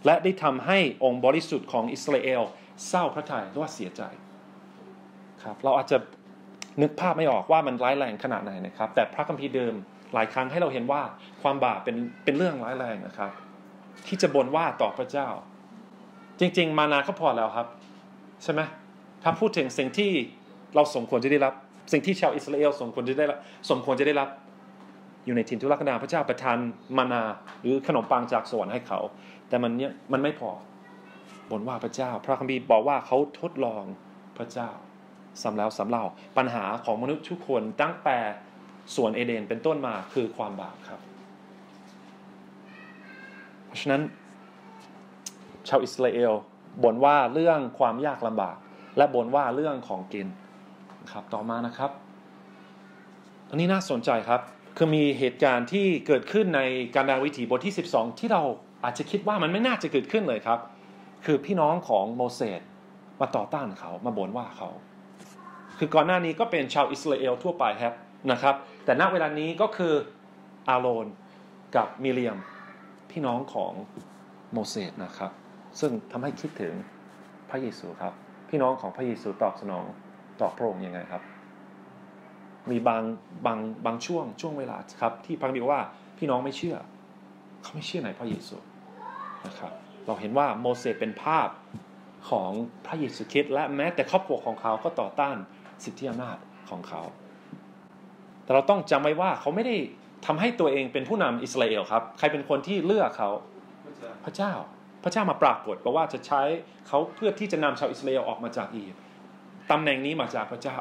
[0.07, 2.43] และได้ทำให้องค์บริสุทธิ์ของอิสราเอล
[2.88, 4.02] เศร้าพระทัยหรือว่าเสียใจ
[5.43, 5.99] ครับเราอาจจะ
[6.83, 9.75] นึกภาพไม่ออกว่ามันร้ายแรงขนาดไหนนะครับ แต่พระคัมภีร์เดิม
[10.15, 11.03] หลายครั้งให้เราเห็นว่า
[11.43, 13.31] ความบาปเป็นเป็นเรื่องร้ายแรงนะครับ
[14.07, 15.29] ที่จะบ่นว่าต่อพระเจ้า
[16.41, 17.67] จริง ๆ มานาก็พอแล้วครับ
[18.43, 18.61] ใช่ไหม
[19.23, 20.11] ถ้าพูดถึงสิ่งที่
[20.75, 21.55] เราสมควรจะได้รับ
[21.93, 23.39] สิ่งที่ชาวอิสราเอลสมควรจะได้รับ
[23.71, 24.29] สมควรจะได้รับ
[25.27, 26.57] อยู่ในถิ่นทุรกันดารพระเจ้าประทาน
[26.99, 27.23] มานา
[27.61, 29.00] หรือขนมปังจากสวรรค์ให้เขา
[29.49, 30.50] แต่มันเนี้ยมันไม่พอ
[31.50, 33.85] บ่นว่าพระเจ้า พระคัมภีร์บอกว่าเขาทดลอง
[34.39, 34.71] พระเจ้า
[35.43, 36.05] สำแล้วสำเล่า
[36.39, 38.19] ปัญหาของมนุษย์ทุกคนตั้งแต่
[38.97, 41.01] ส่วนเอเดนเป็นต้นมาคือความบาปครับ
[43.67, 44.03] เพราะฉะนั้น
[45.69, 46.33] ชาวอิสราเอล
[46.83, 48.57] บ่นว่าเรื่องความยากลำบาก
[48.97, 50.29] และบ่นว่าเรื่องของกิน
[51.13, 51.91] ครับต่อมานะครับ
[53.49, 54.41] อันนี้น่าสนใจครับ
[54.77, 56.61] คือมีเหตุการณ์ที่เกิดขึ้นใน
[56.95, 58.43] การดาวิถีบทที่ 12 ที่เรา
[58.85, 60.59] อาจจะคิดว่ามันไม่น่าจะเกิดขึ้นเลยครับ
[61.25, 62.61] คือพี่น้องของโมเสส
[63.21, 64.69] มาต่อต้านเขามาบ่นว่าเขา
[65.83, 67.95] คือก่อนหน้านี้ก็เป็นชาวอิสราเอลทั่วไปครับ
[68.33, 69.95] นะครับ แต่ณเวลานี้ก็คือ
[70.69, 71.07] อาโรน
[71.76, 72.39] กับมิเรียม
[73.11, 73.73] พี่น้องของ
[74.52, 75.31] โมเสสนะครับ
[75.81, 76.73] ซึ่งทำให้คิดถึง
[77.50, 78.13] พระเยซูครับ
[78.49, 79.85] พี่น้องของพระเยซูตอบสนอง
[80.41, 81.23] ต่อพระองค์ยังไงครับ
[82.71, 83.02] มีบาง
[83.47, 85.81] บางบางช่วงช่วงเวลาครับ ที่พระบิดว่า
[86.19, 86.76] พี่น้องไม่เชื่อ
[87.63, 88.57] เขาไม่เชื่อในพระเยซู
[89.47, 89.73] นะครับ
[90.07, 91.49] เราเห็นว่าโมเสสเป็นภาพ
[92.31, 92.50] ของ
[92.87, 95.37] พระเยซูคริสต์และแม้แต่ครอบครัวของเขาก็ต่อต้าน
[95.84, 96.36] สิทธิอำนาจ
[96.71, 97.02] ของเขา
[98.45, 99.76] แต่เราต้องจำไว้ว่าเขาไม่ได้
[100.26, 103.30] ทำให้ตัวเองเป็นผู้นำอิสราเอลครับ ใครเป็นคนที่เลือกเขา
[104.25, 104.52] พระเจ้า
[105.04, 106.43] พระเจ้ามาปรากฏบอกว่าจะใช้
[106.88, 109.02] เขาเพื่อที่จะนำชาวอิสราเอลออกมาจากอียิปต์
[109.71, 110.76] ตำแหน่งนี้มาจากพระเจ้า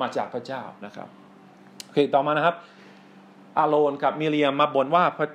[0.00, 1.08] มาจากพระเจ้านะครับ
[1.84, 2.56] โอเคต่อมานะครับ
[3.58, 5.28] อาโรนกับมิเรียมมาบ่นว่าพระ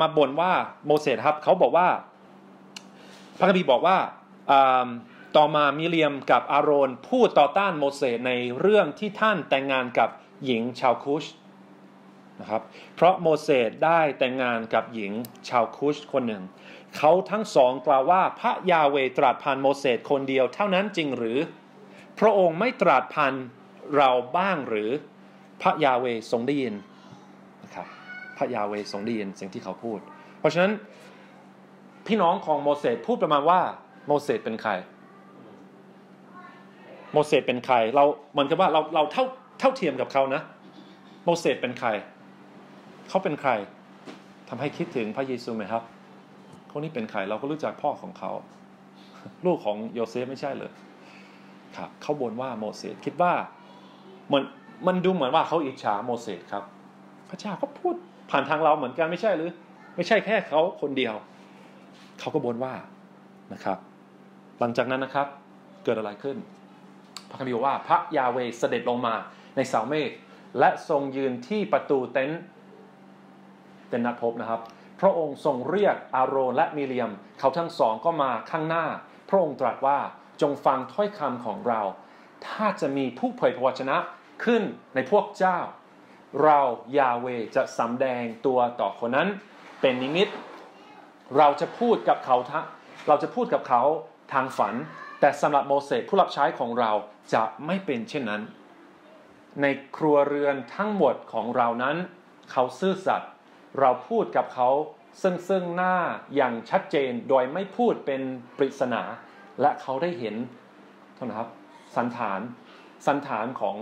[0.00, 0.50] มาบ่นว่า
[0.86, 1.88] โมเสสครับเขาบอกว่า
[3.38, 3.96] พระคัมภีร์บอกว่า
[5.36, 10.08] ต่อมามิเรียมกับอาโรนพูดต่อต้านโมเสสในเรื่องที่ท่านแต่งงานกับ
[10.44, 11.24] หญิงชาวคุช
[12.40, 12.62] นะครับ
[12.94, 15.12] เพราะโมเสสได้แต่งงานกับหญิง
[15.48, 16.42] ชาวคุชคนหนึ่ง
[16.96, 21.38] เขาทั้งสองกล่าวว่าพระยาเวตรัสผ่านโมเสสคนเดียวเท่านั้นจริงหรือ
[22.18, 23.34] พระองค์ไม่ตรัสผ่าน
[23.96, 24.90] เราบ้างหรือ
[25.60, 26.74] พระยาเวทรงได้ยิน
[27.62, 27.86] นะครับ
[28.36, 29.98] พระยาเวทรงได้ยินสิ่งที่เขาพูด
[30.38, 30.72] เพราะฉะนั้น
[32.06, 33.60] พี่น้องของโมเสสพูดประมาณว่า
[34.06, 34.72] โมเสสเป็นใคร
[37.12, 39.24] โมเสสเป็นใคร เราเหมือนกับว่าเราเราเท่า
[39.60, 40.42] เท่าเทียมกับเขานะ
[41.24, 41.88] โมเสสเป็นใคร
[43.08, 43.50] เขาเป็นใคร
[44.48, 45.82] ทำให้คิดถึงพระเยซูไหมครับ
[46.70, 48.32] คนนี้เป็นใครเราก็รู้จักพ่อของเขา
[49.46, 50.72] ลูกของโยเซฟไม่ใช่เลย
[51.76, 53.32] ครับเขาบ่นว่าโมเสสคิดว่า
[54.26, 54.44] เหมือน
[54.86, 56.64] มันดูเหมือนว่าเขาอิจฉาโมเสสครับ
[57.30, 57.94] พระเจ้าก็พูด
[58.30, 59.50] ผ่านทางเราเหมือนกันไม่ใช่หรือ
[59.96, 61.14] ไม่ใช่แค่เขาคนเดียว
[62.20, 62.74] เขาก็บ่นว่า
[63.52, 63.78] นะครับ
[64.60, 65.26] หลังจากนั้นนะครับ
[65.84, 66.36] เกิดอะไรขึ้น
[67.28, 69.14] พระคัมภีร์บอกว่าพระยาเวเสด็จลงมา
[69.56, 70.10] ในเสาเมฆ
[70.58, 72.40] และทรงยืนที่ประตูเต็นท์
[73.88, 74.60] เต็นท์นัดพบนะครับ
[75.00, 78.84] พระองค์ทรงเรียกอาโรนและมิเรียม เขาทั้งสองก็มาข้างหน้า
[79.28, 79.98] พระองค์ตรัสว่า
[80.42, 81.80] จงฟังถ้อยคำของเรา
[82.46, 83.96] ถ้าจะมีผู้เผยพระวจนะ
[84.44, 84.62] ขึ้น
[84.94, 85.58] ในพวกเจ้า
[86.44, 86.58] เรา
[86.98, 89.28] ยาเวจะสำแดงตัวต่อคนนั้น
[89.80, 90.28] เป็นนิมิต
[91.36, 92.52] เราจะพูดกับเขาท
[93.08, 93.82] เราจะพูดกับเขา
[94.32, 94.74] ทางฝัน
[95.20, 96.92] แต่สำหรับโมเสสผู้รับใช้ของเรา
[97.34, 98.42] จะไม่เป็นเช่นนั้น
[99.62, 101.96] ในครัวเรือนทั้งหมดของเรานั้น
[102.50, 103.30] เขาซื่อสัตย์
[103.80, 104.68] เราพูดกับเขา
[105.22, 105.96] ซึ่งซึ่งหน้า
[106.36, 108.22] อย่างชัดเจนโดยไม่พูดเป็น
[108.56, 109.02] ปริศนา
[109.60, 110.36] และเขาได้เห็น
[111.16, 111.48] ท่านครับ
[111.96, 112.40] สันฐาน
[113.06, 113.76] สันฐานของ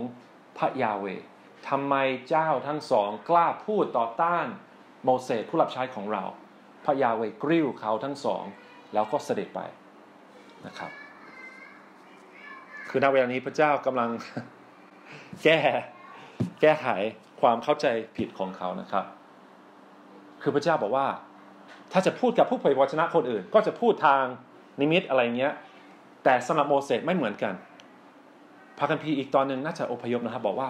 [0.57, 1.05] พระยาเว
[1.69, 1.95] ทำไม
[2.29, 4.47] เจ้าทั้งสองกล้าพูดต่อต้าน
[5.03, 6.23] โมเสสผู้รับใช้ของเรา
[6.85, 8.43] พระยาเวกริ้วเขาทั้งสอง
[8.93, 9.59] แล้วก็เสด็จไป
[10.65, 10.91] นะครับ
[12.89, 14.09] คือณเวลานี้พระเจ้ากำลัง
[15.43, 15.59] แก้
[16.61, 16.87] แก้ไข
[17.41, 17.85] ความเข้าใจ
[18.17, 19.05] ผิดของเขานะครับ
[20.41, 21.07] คือพระเจ้าบอกว่า
[21.91, 24.23] ถ้าจะพูดกับผู้เผยพระวจนะคนอื่น ก็จะพูดทาง
[24.81, 25.53] นิมิตอะไรเงี้ย
[26.23, 27.53] แต่สำหรับโมเสสไม่เหมือนกัน
[28.77, 30.69] พระคัมภีร์อีกตอนหนึ่งน่าจะอพยพนะครับ บอกว่า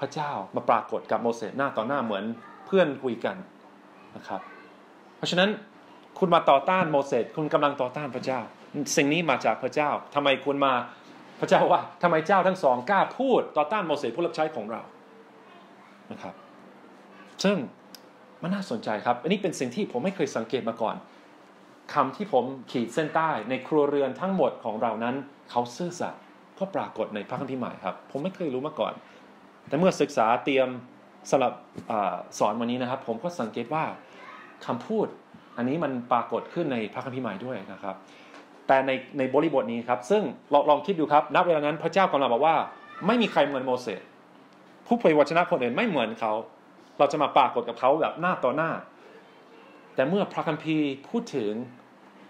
[0.00, 2.24] พระเจ้ามาปรากฏกับโมเสสหน้าต่อหน้าเหมือน
[2.66, 3.36] เพื่อนคุยกัน
[4.16, 4.40] นะครับ
[5.16, 5.50] เพราะฉะนั้น
[6.18, 8.40] คุณมาต่อต้านโมเสสคุณกำลังต่อต้านพระเจ้า
[8.96, 10.72] สิ่งนี้มาจากพระเจ้าทำไมคุณมา
[11.40, 14.80] พระเจ้าว่าทำไมเจ้าทั้งสองกล้าพูดต่อต้านโมเสสผู้รับใช้ของเรา
[16.12, 16.34] นะครับ
[17.44, 17.56] ซึ่ง
[18.42, 20.96] มันน่าสนใจครับ อันนี้เป็นสิ่งที่ผมไม่เคยสังเกตมาก่อน
[21.94, 25.14] คำที่ผมขีดเส้นใต้ในครัวเรือนทั้งหมดของเรานั้น
[25.50, 26.20] เขาซื่อสัตย์
[26.58, 28.92] ก็ปรากฏในพระคัมภีร์ใหม่ครับ ผมไม่เคยรู้มาก่อน
[29.68, 30.68] แต่เมื่อศึกษาเตรียม
[31.30, 31.52] สำหรับ
[31.90, 31.92] อ
[32.38, 33.84] สอนวันนี้นะครับ ผมก็สังเกตว่า
[34.66, 35.06] คำพูด
[35.56, 37.96] อันนี้มันปรากฏขึ้นในพระคัมภีร์ใหม่ด้วยนะครับ
[38.68, 42.56] แต่ในในบริบทนี้ครับ ซึ่งลองลองคิดดูครับณเวลานั้นพระเจ้ากำลังบอกว่า
[43.06, 44.02] ไม่มีใครเหมือนโมเสส
[44.86, 46.32] ผู้เผยวจนะคนอื่นไม่เหมือนเขา
[46.98, 48.70] เราจะมาปรากฏกับเขาแบบหน้าต่อหน้า
[49.94, 51.52] แต่เมื่อพระคัมภีร์พูดถึง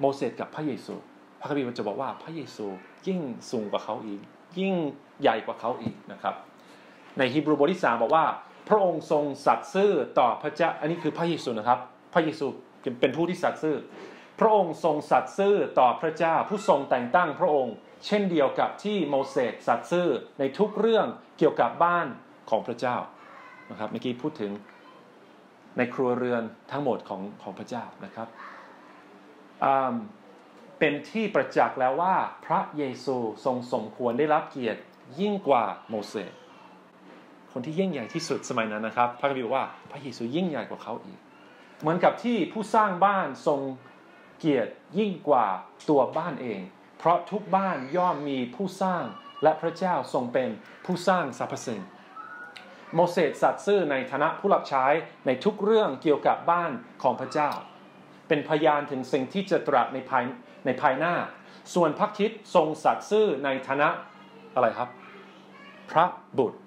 [0.01, 0.95] โมเสสกับพระเยซู
[1.41, 2.67] พระคัมภีร์จะบอกว่าพระเยซู
[3.07, 3.21] ยิ่ง
[3.51, 4.21] สูงกว่าเขาอีก
[4.59, 4.75] ยิ่ง
[5.21, 6.35] ใหญ่กว่าเขาอีกนะครับ
[7.19, 8.25] ในฮีบรูบทที่สามบอกว่า
[8.69, 11.79] พระองค์ทรงสัตย์ซื่อต่อพระเจ้าอันนี้คือพระเยซูนะครับ
[12.13, 12.47] พระเยซู
[13.01, 13.77] เป็นผู้ที่สัตย์ซื่อ
[14.41, 17.75] พระองค์ทรงสัตย์ซื่อต่อพระเจ้าผู้ทรงแต่งตั้งพระองค์
[18.07, 21.07] เช่นเดียวกับที่โมเสสสัตย์ซื่อในทุกเรื่อง
[21.39, 22.07] เกี่ยวกับบ้าน
[22.51, 22.97] ของพระเจ้า
[23.71, 24.53] นะครับเมื่อกี้พูดถึง
[25.77, 28.29] ในครัวเรือนทั้งหมดของของพระเจ้านะครับ
[30.79, 32.15] เป็นที่ประจักษ์แล้วว่า
[32.47, 34.81] พระเยซูทรงสมควรได้รับเกียรติ
[35.21, 36.33] ยิ่งกว่าโมเสส
[37.53, 41.19] คนที่ยิ่งใหญ่ที่สุดสมัยนั้นนะครับ พระคัมภีร์บอกว่าพระเยซูยิ่งใหญ่กว่าเขาอีก
[41.81, 43.61] เหมือนกับที่ผู้สร้างบ้านทรง
[44.39, 45.47] เกียรติยิ่งกว่า
[45.89, 46.61] ตัวบ้านเอง
[46.99, 49.05] เพราะทุกบ้านย่อมมีผู้สร้าง
[49.43, 50.49] และพระเจ้าทรงเป็น
[50.85, 51.81] ผู้สร้างสรรพสิ่ง
[52.95, 54.85] โมเสสสัตย์ซื่อในฐานะผู้รับใช้
[55.27, 56.71] ในทุกเรื่องเกี่ยวกับบ้าน
[57.03, 57.51] ของพระเจ้า
[58.29, 60.25] เป็นพยานถึงสิ่งที่จะตรัสในภาย
[60.67, 61.15] ในภายหน้า
[61.75, 63.89] ส่วนพระคิดทรงสัตย์ซื่อในฐานะ
[64.55, 64.89] อะไรครับ
[65.91, 66.07] พระ
[66.39, 66.59] บุตร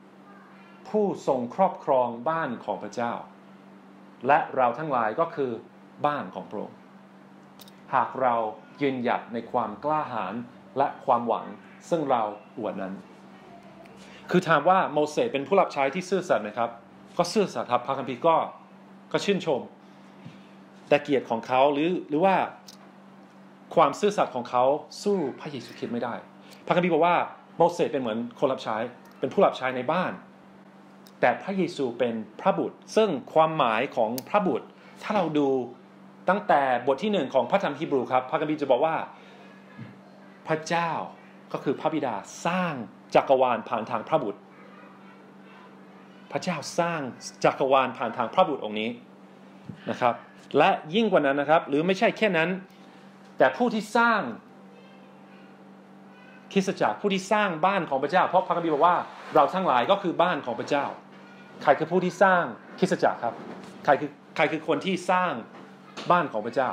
[0.89, 3.13] ผู้ทรงครอบครองบ้านของพระเจ้า
[4.27, 5.51] และเราทั้งหลายก็คือ
[6.05, 6.77] บ้านของพระองค์
[7.93, 8.36] หากเรา
[8.82, 10.34] ยืนหยัดในความกล้าหาญ
[10.77, 11.45] และความหวัง
[11.89, 12.21] ซึ่งเรา
[12.58, 12.93] อวดนั้น
[14.30, 16.69] คือถามว่าโมเสสเป็นผู้รับใช้ที่ซื่อสัตย์ไหมครับ
[17.17, 18.36] ก็ซื่อสัตย์ครับพระคัมภีร์ก็
[19.12, 19.62] ก็ชื่นชม
[20.89, 22.36] แต่เกียรติของเขาหรือหรือว่า
[23.75, 24.63] ความซื่อสัตย์ของเขา
[25.04, 26.13] สู้พระเยซูคริสต์ไม่ได้
[26.65, 27.17] พระคัมภีร์บอกว่า
[27.58, 28.77] โมเสสเป็นเหมือนคนรับใช้
[29.19, 30.12] เป็นผู้รับใช้ในบ้าน
[31.19, 34.67] แต่พระเยซูเป็นพระบุตร ซึ่งความหมายของพระบุตร
[35.04, 35.47] ถ้าเราดู
[36.29, 38.95] ตั้งแต่บทที่หนึ่งของพระธรรมฮีบรูครับพระคัมภีร์จะบอกว่า
[40.47, 40.91] พระเจ้า
[41.53, 42.73] ก็คือพระบิดาสร้าง
[43.15, 44.39] จักรวาลผ่านทางพระบุตร
[46.31, 47.01] พระเจ้าสร้าง
[47.43, 48.89] จักรวาลผ่านทางพระบุตรองค์นี้
[49.89, 50.13] นะครับ
[50.57, 52.49] และยิ่งกว่านั้นนะครับ หรือไม่ใช่แค่นั้น
[53.38, 54.21] แต่ผู้ที่สร้าง
[56.53, 58.97] คริสตจักรผู้ที่สร้างบ้านของพระเจ้า เพราะพระคัมภีร์บอกว่า
[59.36, 60.86] เราทั้งหลายก็คือบ้านของพระเจ้า
[61.63, 62.43] ใครคือผู้ที่สร้าง
[62.79, 63.36] คริสตจักรครับ
[63.86, 65.31] ใครคือใครคือคนที่สร้าง
[66.12, 66.69] บ้านของพระเจ้า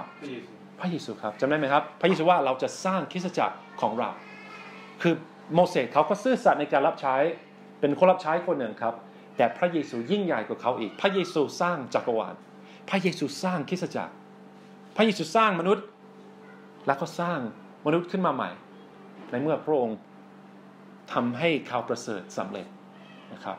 [0.80, 4.10] พระเยซูครับจำได้ไหมครับ พระเยซูว่าเราจะสร้างคริสตจักรของเรา
[5.02, 5.14] คือ
[5.54, 7.16] โมเสสเขาก็ซื่อสัตย์ในการรับใช้
[7.80, 8.94] เป็นคนรับใช้คนหนึ่งครับ
[9.36, 12.34] แต่พระเยซูยิ่งใหญ่กว่าเขาอีก พระเยซูสร้างจักรวาล
[12.88, 14.14] พระเยซูสร้างคริสตจักร
[14.96, 15.84] พระเยซูสร้างมนุษย์
[16.86, 17.38] แล้วก็สร้าง
[17.86, 18.50] มนุษย์ขึ้นมาใหม่
[19.30, 19.98] ในเมื่อพระองค์
[21.12, 22.66] ทำให้ข่าวประเสริฐสำเร็จ
[23.32, 23.56] นะครับ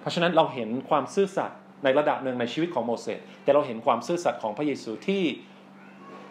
[0.00, 5.22] เพราะฉะนั้นเราเห็นความซื่อสัตย์ ในระดับหนึ่งในชีวิตของโมเสสแต่เราเห็นความซื่อสัตย์ของพระเยซูที่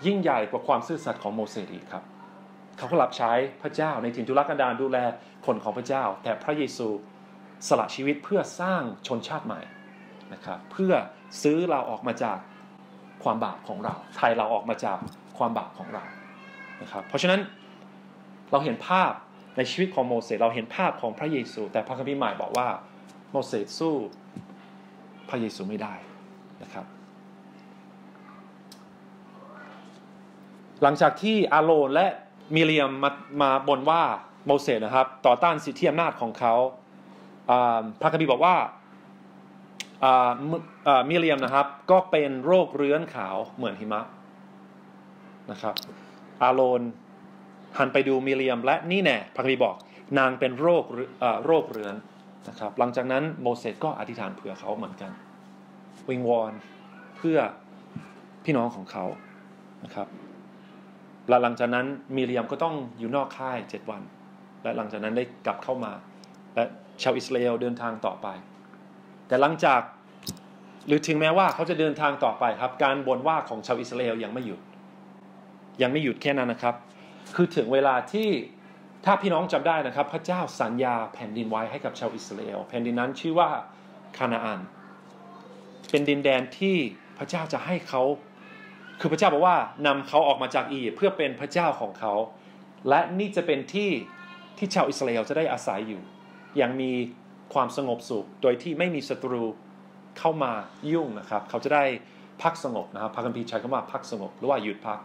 [0.06, 2.04] ยิ่งใหญ่กว่าความซื่อสัตย์ของโมเสสอีกครับ
[2.78, 4.98] เขาก็รับใช้พระเจ้าในถิ่นทุรกันดารดูแล
[5.46, 6.88] คนของพระเจ้า แต่พระเยซู
[7.68, 9.62] สละชีวิตเพื่อสร้างชนชาติใหม่
[10.34, 10.94] นะครับเพื่อ
[11.42, 12.38] ซื้อเราออกมาจาก
[13.24, 14.98] ความบาปของเราไทยเราออกมาจาก
[15.38, 16.04] ความบาปของเรา
[16.82, 17.42] นะครับเพราะฉะนั้น
[18.52, 19.12] เราเห็นภาพ
[19.58, 22.68] ในชีวิตของโมเสสเราเห็นภาพของพระเยซู แต่พระคัมภีร์ใหม่บอกว่า
[23.32, 23.96] โมเสสสู้
[25.30, 25.94] พระเยซูไม่ได้
[26.64, 26.86] นะครับ
[30.82, 32.08] หลังจากที่อาโรนและ
[32.56, 33.10] มิเรียมมา
[33.42, 34.02] มาบ่นว่า
[34.46, 36.56] โมเสสนะครับ ต่อต้านสิทธิอำนาจของเขา
[38.02, 38.56] พระคัมภีร์บอกว่า
[41.10, 44.02] มิเรียมนะครับ ก็เป็นโรคเรื้อนขาวเหมือนหิมะ
[45.52, 45.76] นะครับ
[46.44, 46.82] อาโรน
[47.78, 49.76] หันไปดูมิเรียม และนี่แน่พระคัมภีร์บอก
[50.18, 50.84] นางเป็นโรค
[51.46, 51.96] โรคเรื้อน
[52.50, 55.12] นะครับหลังจากนั้นโมเสสก็อธิษฐานเผื่อเขาเหมือนกัน
[56.10, 56.54] วิงวอน
[57.18, 57.38] เพื่อ
[58.44, 59.06] พี่น้องของเขา
[59.84, 60.08] นะครับ
[61.30, 64.02] และหลังจากนั้นมีเรียมก็ต้องอยู่นอกค่ายเจ็ดวัน
[64.64, 65.92] และหลังจากนั้นได้กลับเข้ามา
[66.56, 66.64] และ
[67.02, 68.28] ชาวอิสราเอลเดินทางต่อไป
[69.28, 69.82] แต่หลังจาก
[70.88, 74.60] หรือถึงแม้ว่าเขาจะเดินทางต่อไปครับ การบ่นว่าของชาวอิสราเอลยังไม่หยุด
[75.82, 76.76] ยังไม่หยุดแค่นั้นนะครับ
[77.36, 78.30] คือถึงเวลาที่
[79.06, 83.50] ถ้าพี่น้องจำได้นะครับ พระเจ้าสัญญาแผ่นดินไว้ให้กับชาวอิสราเอลแผ่นดินนั้นชื่อว่า
[84.18, 84.60] คานาอัน
[85.92, 86.76] เป็นดินแดนที่
[87.18, 88.02] พระเจ้าจะให้เขา
[89.00, 92.14] คือพระเจ้าบอกว่านำเขาออกมาจากอียิปต์เพื่อเป็นพระเจ้าของเขา
[92.90, 93.90] และนี่จะเป็นที่
[94.58, 96.02] ที่ชาวอิสราเอลจะได้อาศัยอยู่
[96.58, 96.92] อย่างมี
[97.54, 99.44] ความสงบสุข โดยที่ไม่มีศัตรู
[100.20, 100.52] เข้ามา
[100.92, 101.84] ยุ่งนะครับ เขาจะได้
[102.42, 105.00] พักสงบนะครับพระคัมภีร์ใช้คำว่าพักสงบหรือว่าหยุดพัก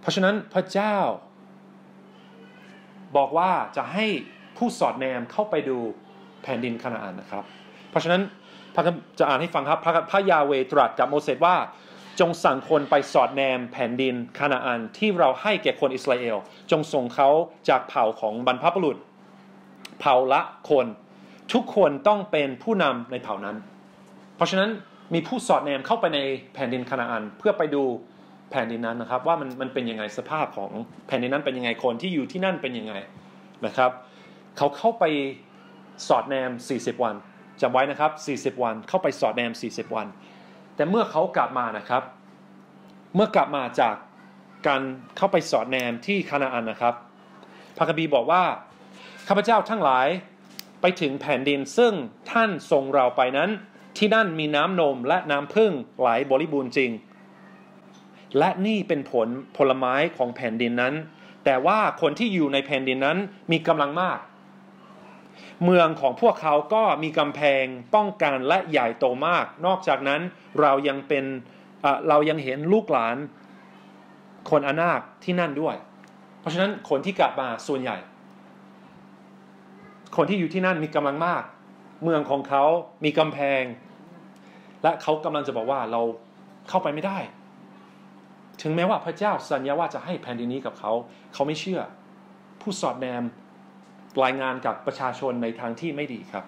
[0.00, 0.96] เพราะฉะนั้นพระเจ้า
[3.16, 4.06] บอกว่าจะให้
[4.56, 5.78] ผู้สอดแนมเข้าไปดู
[6.42, 7.44] แผ่นดินคานาอันนะครับ
[7.90, 8.22] เพราะฉะนั้น
[8.74, 8.82] พระ
[9.18, 11.56] จะอ่านให้ฟังครับ พระพระยาเวตรัสกับโมเสสว่า
[12.20, 16.36] จงสั่งคนไปสอดแนมแผ่นดินคานาอันที่เราให้แก่คนอิสราเอล
[16.70, 17.28] จงส่งเขา
[17.68, 18.96] จากเผ่าของบรรพบุรุษ
[20.00, 20.40] เผ่าละ
[20.70, 20.86] คน
[21.52, 23.56] ทุกคนต้องเป็นผู้นำในเผ่านั้น
[24.36, 24.70] เพราะฉะนั้น
[25.14, 26.18] มีผู้สอดแนมเข้าไปใน
[26.54, 27.82] แผ่นดินคานาอันเพื่อไปดู
[28.50, 30.70] แผ่นดินนั้นนะครับ ว่ามันมันเป็นยังไงสภาพของ
[31.06, 32.94] แผ่นดินนั้นเป็นยังไงคนที่อยู่ที่นั่นเป็นยังไง
[33.66, 33.90] นะครับ
[34.56, 35.04] เขาเข้าไป
[36.08, 37.14] สอดแนม 40 วัน
[37.60, 40.06] จำไว้นะครับ 40 วันเข้าไปสอดแนม 40 วัน
[40.76, 42.02] แต่เมื่อเขากลับมานะครับ
[43.14, 43.94] เมื่อกลับมาจาก
[44.66, 44.82] การ
[45.16, 46.94] เข้าไปสอดแนมที่คานาอันนะครับ
[47.76, 48.42] พระคัมภีร์บอกว่า
[49.28, 50.06] ข้าพเจ้าทั้งหลาย
[50.80, 51.92] ไปถึงแผ่นดินซึ่ง
[52.30, 53.50] ท่านทรงเราไปนั้น
[53.98, 56.90] ที่นั่นมีน้ำนมและน้ำพึ่งไหลบริบูรณ์จริง
[58.38, 60.94] และนี่เป็นผลผลไม้ของแผ่นดินนั้น
[61.44, 63.18] แต่ว่าคนที่อยู่ในแผ่นดินนั้น
[63.52, 64.18] มีกำลังมาก
[65.64, 67.64] เมืองของพวกเขาก็มีกำแพง
[67.94, 70.20] ป้องกันและใหญ่โตมาก นอกจากนั้น
[70.60, 71.24] เรายังเป็น
[72.08, 73.16] เรายังเห็นลูกหลาน
[74.50, 75.76] คนอนาคที่นั่นด้วย
[76.40, 77.96] เพราะฉะนั้นคนที่กลับมาส่วนใหญ่
[80.16, 81.42] คนที่อยู่ที่นั่นมีกำลังมาก
[82.04, 82.64] เมืองของเขา
[83.04, 83.62] มีกำแพง
[84.82, 86.00] และเขากำลังจะบอกว่าเรา
[86.68, 87.18] เข้าไปไม่ได้
[88.62, 90.92] ถึงแม้ว่าพระเจ้าสัญญาว่าจะให้แผ่นดินนี้กับเขา
[91.34, 91.80] เขาไม่เชื่อ
[92.60, 93.22] ผู้สอดแนม
[94.24, 96.44] รายงานกับประชาชนในทางที่ไม่ดีครับ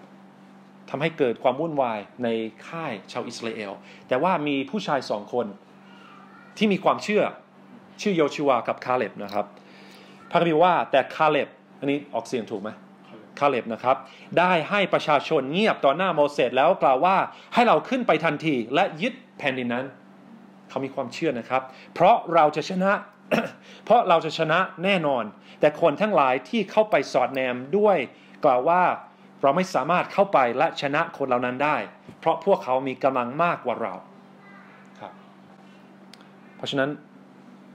[0.90, 2.28] ทำให้เกิดความวุ่นวายใน
[2.68, 3.72] ค่ายชาวอิสราเอล
[4.08, 5.46] แต่ว่ามีผู้ชายสองคน
[6.56, 7.22] ที่มีความเชื่อ
[8.02, 9.46] ชื่อโยชูวากับคาเล็บนะครับ
[10.30, 12.70] พระคัมภีร์ว่าแต่คาเล็บอันนี้ออกเสียงถูกไหม
[13.38, 13.96] คาเล็บนะครับ
[14.38, 17.16] ได้ให้ประชาชนเงียบต่อหน้าโมเสสแล้วกล่าวว่า
[17.54, 19.84] ให้เราขึ้นไปทันทีและยึดแผ่นดินนั้น
[20.70, 21.62] เขามีความเชื่อนะครับ
[21.94, 22.92] เพราะเราจะชนะ
[23.84, 25.24] เพราะเราจะชนะแน่นอน
[25.60, 27.96] แต่คนทั้งหลายที่เข้าไปสอดแนมด้วย
[28.44, 28.82] กล่าวว่า
[29.42, 31.76] เราไม่สามารถเข้าไปและชนะคนเหล่านั้นได้
[32.18, 33.94] เพราะพวกเขามีกำลังมากกว่าเรา
[35.00, 35.12] ครับ
[36.56, 36.90] เพราะฉะนั้น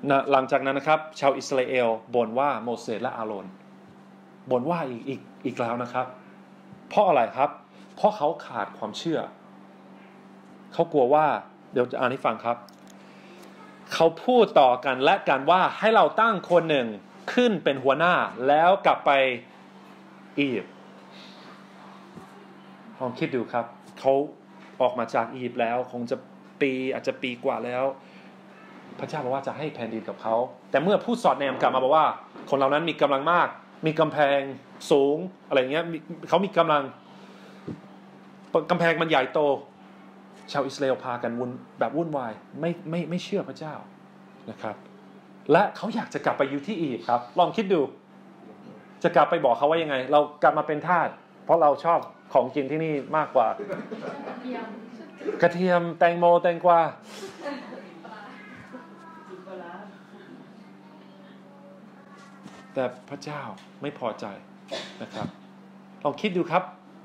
[0.09, 3.47] นะหลังจากนั้นนะครับ ชาวอิสราเอลบ่นว่าโมเสสและอาโรน
[4.51, 6.05] บ่นว่าอีกอีกอีกแล้วนะครับ
[6.89, 7.49] เพราะอะไรครับ
[7.95, 9.19] เพราะเขาขาดความเชื่อ
[10.73, 11.25] เขากลัวว่า
[11.73, 12.57] เดี๋ยวจะอ่านให้ฟังครับ
[13.93, 16.87] เขาพูดต่อกันและกันว่าให้เราตั้งคนหนึ่ง
[17.33, 18.13] ขึ้นเป็นหัวหน้า
[18.47, 19.11] แล้วกลับไป
[20.37, 20.73] อียิปต์
[22.99, 23.65] ลองคิดดูครับ
[23.99, 24.13] เขา
[24.81, 26.17] ออกมาจากอียิปต์แล้วคงจะ
[26.61, 27.83] ปีอาจจะปีกว่าแล้ว
[28.99, 30.35] พระเจ้าบอกว่าจะให้แผ่นดินกับเขา
[30.71, 32.05] แต่เมื่อผู้สอดแนมกลับมาบอกว่า
[32.49, 33.47] คนเหล่านั้นมีกำลังมาก
[33.85, 34.39] มีกำแพง
[34.91, 35.17] สูง
[35.47, 35.85] อะไรเงี้ย
[36.27, 36.83] เขามีกำลัง
[38.69, 39.39] กำแพงมันใหญ่โต
[40.51, 43.73] ชาวอิสราเอลพากันวุ่นแบบวุ่นวายไม่ไม่ไม่เชื่อพระเจ้า
[44.49, 44.75] นะครับ
[45.51, 47.81] และเขาอยากจะกลับไปอยู่ที่อียิปต์ครับ ลองคิดดู
[49.03, 51.09] จะกลับไปบอกเขาว่ายังไง เรากลับมาเป็นทาส
[51.45, 51.99] เพราะเราชอบ
[52.33, 53.47] ของกินที่นี่มากกว่า
[55.41, 56.79] กระเทียมแตงโมแตงกวา
[62.73, 63.41] แต่พระเจ้า
[63.81, 64.25] ไม่พอใจ
[65.01, 65.27] นะครับ
[66.03, 66.63] ลองคิดดูครับ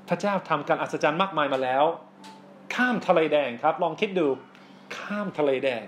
[0.09, 1.83] พระเจ้าทำการอัศจรรย์มากมายมาแล้ว
[2.75, 4.27] ข้ามทะเลแดงครับ ลองคิดดู
[4.97, 5.83] ข้ามทะเลแดง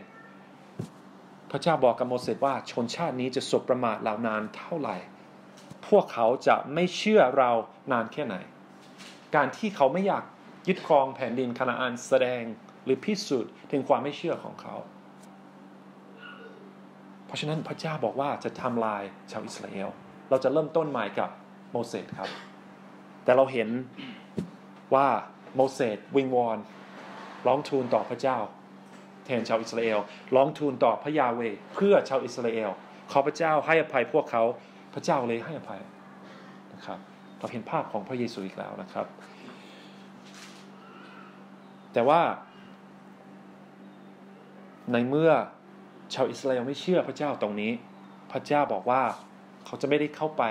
[1.51, 4.97] พระเจ้าบอกกับโมเสสว่าชนชาตินี้จะสบประมาทเหล่านานเท่าไหร่
[5.87, 7.51] พวกเขาจะไม่เชื่อเรา
[7.91, 8.35] นานแค่ไหน
[9.35, 10.23] การที่เขาไม่อยาก
[10.67, 12.43] ยึดครองแผ่นดินคานาอันแสดง
[12.85, 14.75] หรือพิสูจน์ถึงความไม่เชื่อของเขา
[17.25, 19.89] เพราะฉะนั้นพระเจ้าบอกว่าจะทำลายชาวอิสราเอล
[20.29, 21.29] เราจะเริ่มต้นใหม่กับ
[21.71, 22.29] โมเสสครับ
[23.23, 23.69] แต่เราเห็น
[24.93, 25.07] ว่า
[25.55, 26.57] โมเสสวิงวอน
[27.47, 28.37] ร้องทูลต่อพระเจ้า
[29.25, 29.99] แทนชาวอิสราเอล
[30.35, 31.41] ร้องทูลต่อพระยาเว
[31.75, 32.69] เพื่อชาวอิสราเอล
[33.11, 34.43] ขอพระเจ้าให้อภัยพวกเขา
[34.93, 35.81] พระเจ้าเลยให้อภัย
[36.73, 36.99] นะครับ
[37.39, 39.05] เราเห็นภาพของพระเยซูอีกแล้วนะครับ
[41.93, 42.21] แต่ว่า
[44.91, 45.31] ในเมื่อ
[46.13, 47.71] ชาวอิสราเอลไม่เชื่อพระเจ้าตรงนี้
[48.31, 49.03] พระเจ้าบอกว่า
[49.65, 50.43] เขาจะไม่ได้เข้าไป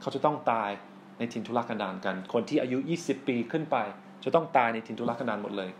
[0.00, 0.70] เขาจะต้องตาย
[1.18, 3.76] ในถิ่นทุรกันดารกัน คนที่อายุ 20 ปีขึ้นไป
[4.24, 5.70] จะต้องตายในถิ่นทุรกันดารหมดเลย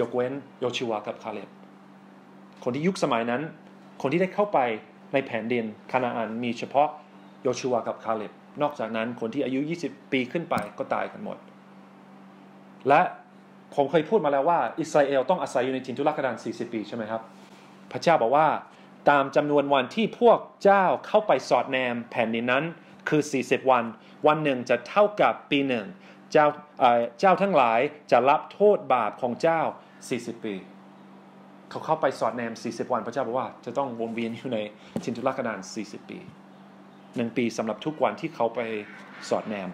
[0.00, 1.48] ยกเว้นโยชิวากับคาเลบ
[2.62, 3.42] คนที่ยุคสมัยนั้น
[4.02, 4.58] คนที่ได้เข้าไป
[5.12, 6.88] ในแผ่นดินคานาอันมีเฉพาะ
[7.42, 11.38] โยชิวากับคาเลบนอกจากนั้นคนที่อายุ 20 ปีขึ้นไปก็ตายกันหมด
[12.88, 13.00] และ
[13.74, 17.22] ผมเคยพูดมาแล้วว่า อิสราเอลต้องอาศัยอยู่ในถิ่นทุรกันดาร40 ปีใช่ไหมครับ
[17.92, 18.46] พระเจ้าบอกว่า
[19.10, 22.64] ตามจำนวนวันที่พวกเจ้าเข้าไปสอดแนมแผ่นดินนั้น
[23.08, 23.84] คือ 40 วัน
[24.26, 25.86] วันหนึ่งจะเท่ากับปีหนึ่ง
[26.32, 26.46] เจ้า
[27.20, 29.60] เจ้าทั้งหลายจะรับโทษบาปของเจ้า
[30.02, 30.54] 40 ปี
[31.70, 34.58] เขาเข้าไปสอดแนม 40 วัน พระเจ้าบอกว่าจะต้องวนเวียนอยู่ใน
[35.04, 36.18] ทินทุรกันดาร40 ปี
[37.16, 38.60] หนึ่งปีสำหรับทุกวันที่เขาไป
[39.28, 39.68] สอดแนม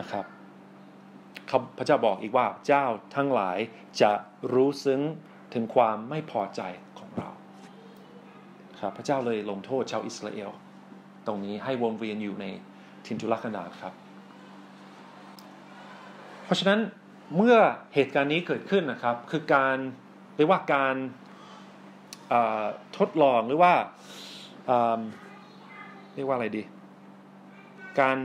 [0.00, 0.24] นะครับ
[1.78, 2.84] พระเจ้าบอกอีกว่าเจ้า
[3.16, 3.58] ทั้งหลาย
[4.00, 4.10] จะ
[4.52, 5.00] รู้ซึ้ง
[5.54, 6.60] ถึงความไม่พอใจ
[6.98, 7.28] ของเรา
[8.80, 10.50] ครับพระเจ้าเลยลงโทษชาวอิสราเอล
[11.26, 12.46] ตรงนี้ให้วนเวียนอยู่ใน
[13.06, 13.92] ทินทุรกันดารครับ
[16.44, 16.80] เพราะฉะนั้น
[17.36, 17.56] เมื่อ
[17.94, 19.76] เหตุการณ์นี้เกิดขึ้นนะครับ คือการ
[20.36, 20.96] เรียกว่าการ
[22.98, 23.72] ทดลองหรือว่า
[26.14, 26.62] เรียกว่าอะไรดี
[28.00, 28.16] การ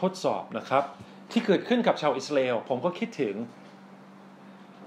[0.00, 0.84] ทดสอบนะครับ
[1.30, 3.34] ที่เกิดขึ้นกับชาวอิสราเอลผมก็คิดถึง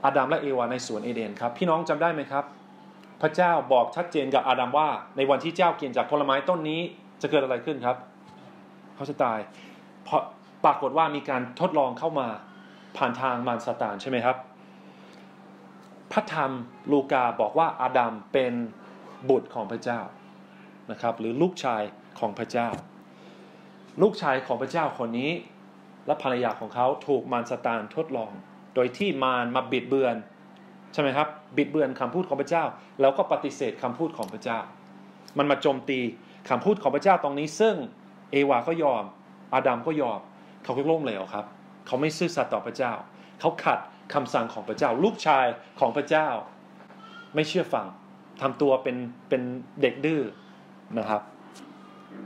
[0.04, 2.46] อาดัมและเอวาในสวนเอเดนครับ พี่น้องจำได้ไหมครับ
[3.22, 6.82] พระเจ้าบอกชัดเจนกับอาดัมว่า ในวันที่เจ้ากินจากผลไม้ต้นนี้
[7.22, 7.98] จะเกิดอะไรขึ้นครับ
[8.96, 9.40] เขาจะตาย
[10.04, 10.22] เพราะ
[10.66, 12.28] ปรากฏว่ามีการทดลองเข้ามา
[12.98, 14.38] ผ่านทางมารซาตานใช่ไหมครับ
[16.12, 16.52] พระธรรม
[16.92, 18.54] ลูกาบอกว่าอาดัมเป็น
[19.30, 20.00] บุตรของพระเจ้า
[20.92, 21.82] นะครับ หรือลูกชาย
[22.20, 22.68] ของพระเจ้า
[24.02, 25.32] ลูกชายของพระเจ้าคนนี้
[26.06, 28.32] และภรรยาของเขาถูกมารซาตานทดลอง
[28.76, 30.16] โดยที่มารมาบิดเบือน
[30.94, 32.64] ใช่ไหมครับ บิดเบือนคำพูดของพระเจ้า
[33.02, 34.60] แล้วก็ปฏิเสธคำพูดของพระเจ้า
[35.38, 36.00] มันมาโจมตี
[36.50, 37.76] คำพูดของพระเจ้าตรงนี้ ซึ่ง
[38.32, 39.04] เอวาก็ยอม
[39.54, 40.20] อาดัมก็ยอม
[40.64, 41.46] เขาก็ล้มเหลวครับ
[41.88, 42.94] เขาไม่ซื่อสัตย์ต่อพระเจ้า
[43.40, 43.80] เขาขัด
[44.14, 45.46] คำสั่งของพระเจ้า ลูกชาย
[45.80, 46.28] ของพระเจ้า
[47.36, 47.86] ไม่เชื่อฟัง
[48.42, 48.98] ทำตัวเป็น
[49.30, 49.42] เป็น
[49.82, 50.22] เด็กดื้อ
[51.00, 51.22] นะครับ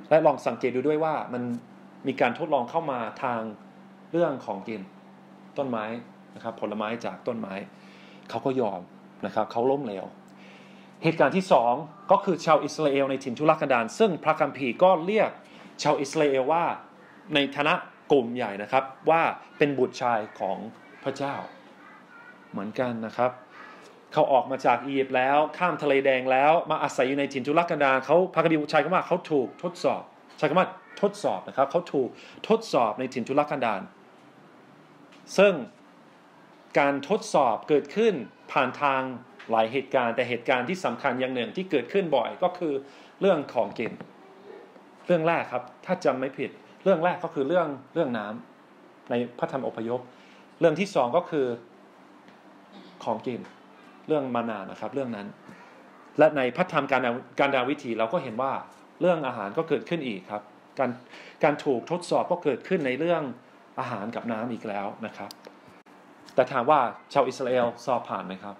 [0.09, 1.43] และลองสังเกตดูด้วยว่ามัน
[2.07, 3.41] มีการทดลองเข้ามาทาง
[4.11, 4.81] เรื่องของกิน
[5.57, 5.85] ต้นไม้
[6.35, 7.53] นะครับ ผลไม้จากต้นไม้
[8.29, 8.81] เขาก็ยอม
[9.25, 10.05] นะครับ เขาล้มเหลว
[11.03, 11.73] เหตุการณ์ที่สอง
[12.11, 15.29] ก็คือชาวอิสราเอลในถิ่นทุรกันดารซึ่งพระคัมภีร์ก็เรียก
[15.83, 16.63] ชาวอิสราเอลว่า
[17.33, 17.73] ในฐานะ
[18.11, 19.21] กลุ่มใหญ่นะครับว่า
[19.57, 20.57] เป็นบุตรชายของ
[21.03, 21.35] พระเจ้า
[22.51, 23.31] เหมือนกันนะครับ
[24.13, 30.01] เขาออกมาจากอียิปต์แล้วข้ามทะเลแดงแล้วมาอาศัยอยู่ในถิ่นทุรกันดารเขาพระคัมภีร์ใช้คำว่าเขาถูกทดสอบ
[30.37, 30.67] ใช้คำว่า
[31.01, 32.09] ทดสอบนะครับเขาถูก
[32.49, 33.81] ทดสอบในถิ่นทุรกันดาร
[35.37, 35.53] ซึ่ง
[36.79, 38.13] การทดสอบเกิดขึ้น
[38.51, 39.01] ผ่านทาง
[39.51, 42.73] หลายเหตุการณ์ แต่เหตุการณ์ที่สำคัญอย่างหนึ่งที่เกิดขึ้นบ่อยก็คือ
[43.21, 43.93] เรื่องของกิน
[45.07, 46.49] เรื่องแรกครับ ถ้าจำไม่ผิด
[46.83, 49.99] เรื่องแรกก็คือเรื่องเรื่องน้ำในพระธรรมอพยพ
[50.59, 51.45] เรื่องที่สองก็คือ
[53.03, 53.41] ของกิน
[54.07, 55.27] เรื่องมานานะครับ เรื่องนั้น
[56.17, 57.01] และในพระธรรมการ
[57.39, 58.51] การดาวิถีเราก็เห็นว่า
[59.01, 60.43] เรื่องอาหารก็เกิดขึ้นอีกครับ
[60.79, 60.89] การ
[61.43, 63.23] การถูกทดสอบก็เกิดขึ้นในเรื่อง
[63.79, 65.29] อาหารกับน้ำอีกแล้วนะครับ
[66.35, 66.79] แต่ถามว่า
[67.13, 68.55] ชาวอิสราเอลสอบผ่านไหมครับ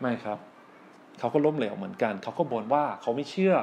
[0.00, 0.38] ไม่ครับ
[1.18, 3.54] เขาก็ล้มเหลวเหมือนกัน เขาก็บ่นว่าเขาไม่เชื่อ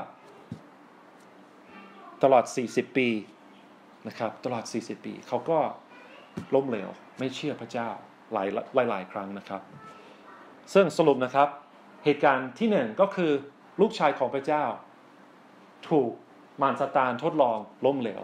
[2.23, 3.07] ตลอด 40 ปี
[4.07, 5.59] นะครับ ตลอด 40 ปี เขาก็
[6.55, 7.89] ล้มเหลว ไม่เชื่อพระเจ้า
[8.33, 9.61] หลายหลายหลายครั้งนะครับ
[10.73, 11.49] ซึ่งสรุปนะครับ
[12.05, 13.31] เหตุการณ์ที่หนึ่งก็คือ
[13.81, 14.63] ลูกชายของพระเจ้า
[15.89, 16.11] ถูก
[16.61, 18.21] มารซาตานทดลองล้มเหลว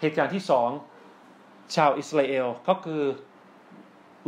[0.00, 0.68] เหตุการณ์ที่สอง
[1.76, 3.02] ชาวอิสราเอลก็คือ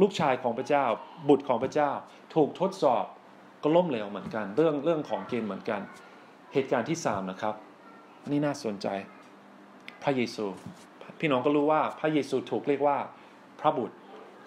[0.01, 0.85] ลูกชายของพระเจ้า
[1.29, 1.91] บุตรของพระเจ้า
[2.35, 3.05] ถูกทดสอบ
[3.63, 5.81] ก็ล้มเหลวเหมือนกัน เรื่องเรื่องของเกณฑ์เหมือนกัน
[6.53, 7.55] เหตุการณ์ที่สามนะครับ
[8.31, 8.87] นี่น่าสนใจ
[10.03, 10.45] พระเยซู
[11.19, 12.99] พี่น้องก็รู้ว่าพระเยซูถูกเรียกว่า
[13.61, 13.97] พระบุตร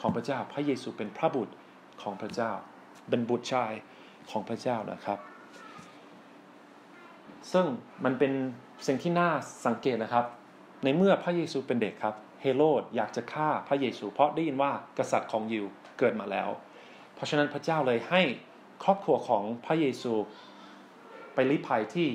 [0.01, 1.53] ของพระเจ้า พระเยซูเป็นพระบุตร
[2.01, 2.51] ของพระเจ้า
[3.09, 3.71] เป็นบุตรชาย
[4.29, 5.19] ของพระเจ้านะครับ
[7.51, 7.65] ซึ่ง
[8.03, 8.31] มันเป็น
[8.87, 9.29] สิ่งที่น่า
[9.65, 10.25] สังเกตนะครับ
[10.83, 12.15] ในเมื่อพระเยซูเป็นเด็กครับ
[12.45, 15.65] เฮโรดอยากจะฆ่าพระเยซู เพราะได้ยินว่ากษัตริย์ของยิว
[15.99, 16.49] เกิดมาแล้ว
[17.15, 18.21] เพราะฉะนั้นพระเจ้าเลยให้
[18.83, 20.13] ครอบครัวของพระเยซู
[21.33, 22.07] ไปลี้ภัยที่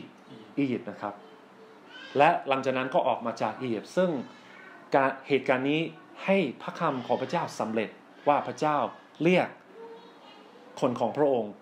[0.58, 1.14] อียิปต์นะครับ
[2.18, 4.10] และหลังจากนั้นก็ออกมาจากอียิปต์ซึ่ง
[4.94, 5.80] การเหตุการณ์นี้
[6.24, 7.90] ให้พระคำของพระเจ้าสำเร็จ
[8.28, 8.76] ว่าพระเจ้า
[9.22, 9.48] เรียก
[10.80, 11.52] คนของพระองค์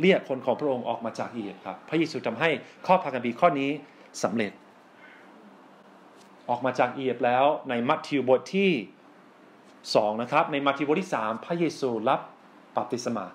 [0.00, 2.50] เรียกคนของพระองค์ออกมาจากอียิปต์ครับ พระเยซูทำให้
[2.86, 3.70] ข้อพระคัมภีร์ข้อนี้
[4.22, 4.52] สำเร็จ
[6.50, 8.70] ออกมาจากอียิปต์แล้วในมัทธิวบทที่
[9.46, 12.20] 2นะครับในมัทธิวบทที่ 3 พระเยซูรับ
[12.76, 13.26] บัพติศมา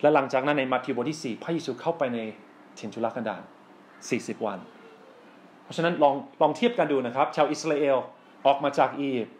[0.00, 2.18] และหลังจากนั้นในมัทธิวบทที่ 4 พระเยซูเข้าไปใน
[2.78, 3.42] ถิ่นทุรกันดาร
[3.98, 4.58] 40 วัน
[5.62, 7.96] เพราะฉะนั้นลองลองเทียบกันดูนะครับ ชาวอิสราเอล
[8.46, 9.36] ออกมาจากอียิปต์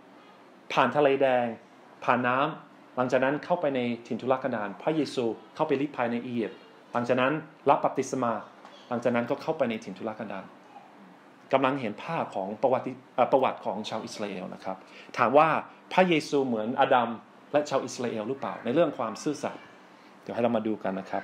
[0.72, 1.46] ผ่านทะเลแดง
[2.04, 6.58] ผ่านน้ำหลังจากนั้นเข้าไปในถิ่นทุรกันดารพระเยซูเข้าไปลิภัยในอียิปต์
[6.92, 7.32] หลังจากนั้น
[7.70, 8.32] รับบัพติศมา
[8.88, 10.44] หลังจากนั้นก็เข้าไปในถิ่นทุรกันดาร
[11.52, 12.92] กำลังเห็นภาพของประวัติ
[13.32, 14.76] ประวัติของชาวอิสราเอลนะครับ
[15.18, 15.48] ถามว่า
[15.92, 17.08] พระเยซูเหมือนอาดัม
[17.52, 19.62] และชาวอิสราเอลหรือเปล่าในเรื่องความซื่อสัตย์
[20.22, 21.22] เดี๋ยวให้เรามาดูกันนะครับ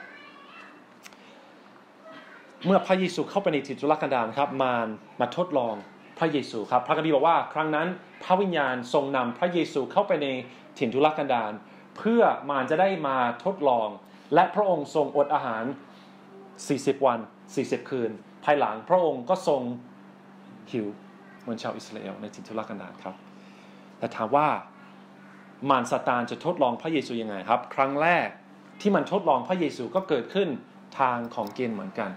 [2.64, 4.88] เมื่อพระเยซูเข้าไปในถิ่นทุรกันดารครับมาร
[5.20, 5.74] มาทดลอง
[6.18, 7.88] พระเยซูครับ พระคัมภีร์บอกว่าครั้งนั้น
[8.24, 10.26] พระวิญญาณทรงนำพระเยซูเข้าไปใน
[10.78, 11.52] ถิ่นทุรกันดาร
[11.96, 13.88] เพื่อมารจะได้มาทดลอง
[14.34, 15.64] และพระองค์ทรงอดอาหาร
[16.34, 17.18] 40 วัน
[17.54, 18.10] 40 คืน
[18.44, 19.60] ภายหลังพระองค์ก็ทรง
[20.72, 20.86] หิว
[21.46, 23.14] มนชาวอิสราเอลในถิ่นทุรกันดารครับ
[23.98, 24.48] แต่ถามว่า
[25.70, 28.28] มารซาตานจะทดลองพระเยซูยังไงครับ ครั้งแรก
[28.80, 30.48] ที่มันทดลองพระเยซูก็เกิดขึ้น
[31.00, 32.10] ทางของเกณฑ์เหมือนกัน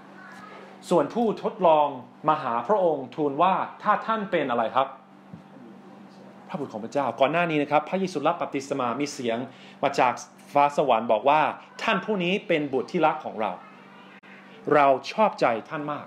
[0.89, 1.87] ส่วนผู้ทดลอง
[2.27, 4.87] มาหาพระองค์ทูลว่าถ้าท่านเป็นอะไรครับ
[6.47, 9.37] พระบุตรของพระเจ้า ก่อนหน้านี้นะครับ พระเยซูรับบัพติศมามีเสียง
[9.83, 10.13] มาจาก
[10.53, 11.41] ฟ้าสวรรค์บอกว่า
[11.83, 13.51] ท่านผู้นี้เป็นบุตรที่รักของเรา
[14.73, 16.05] เราชอบใจท่านมาก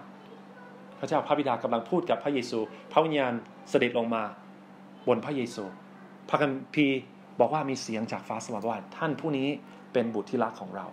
[1.02, 2.58] ระเจ้าพระบิดากำลังพูดกับพระเยซู
[2.92, 3.32] พระวิญญาณ
[3.70, 4.22] เสด็จลงมา
[5.08, 5.64] บนพระเยซู
[6.28, 7.00] พระคัมภีร์
[7.40, 9.48] บอกว่ามีเสียงจากฟ้าสวรรค์ว่าท่านผู้นี้
[9.92, 10.86] เป็นบุตรที่รักของเรา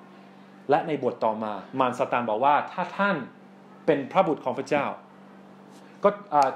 [0.70, 3.16] และในบทต่อมามารสตานบอกว่าถ้าท่าน
[3.86, 4.86] เป็นพระบุตรของพระเจ้า
[6.04, 6.10] ก็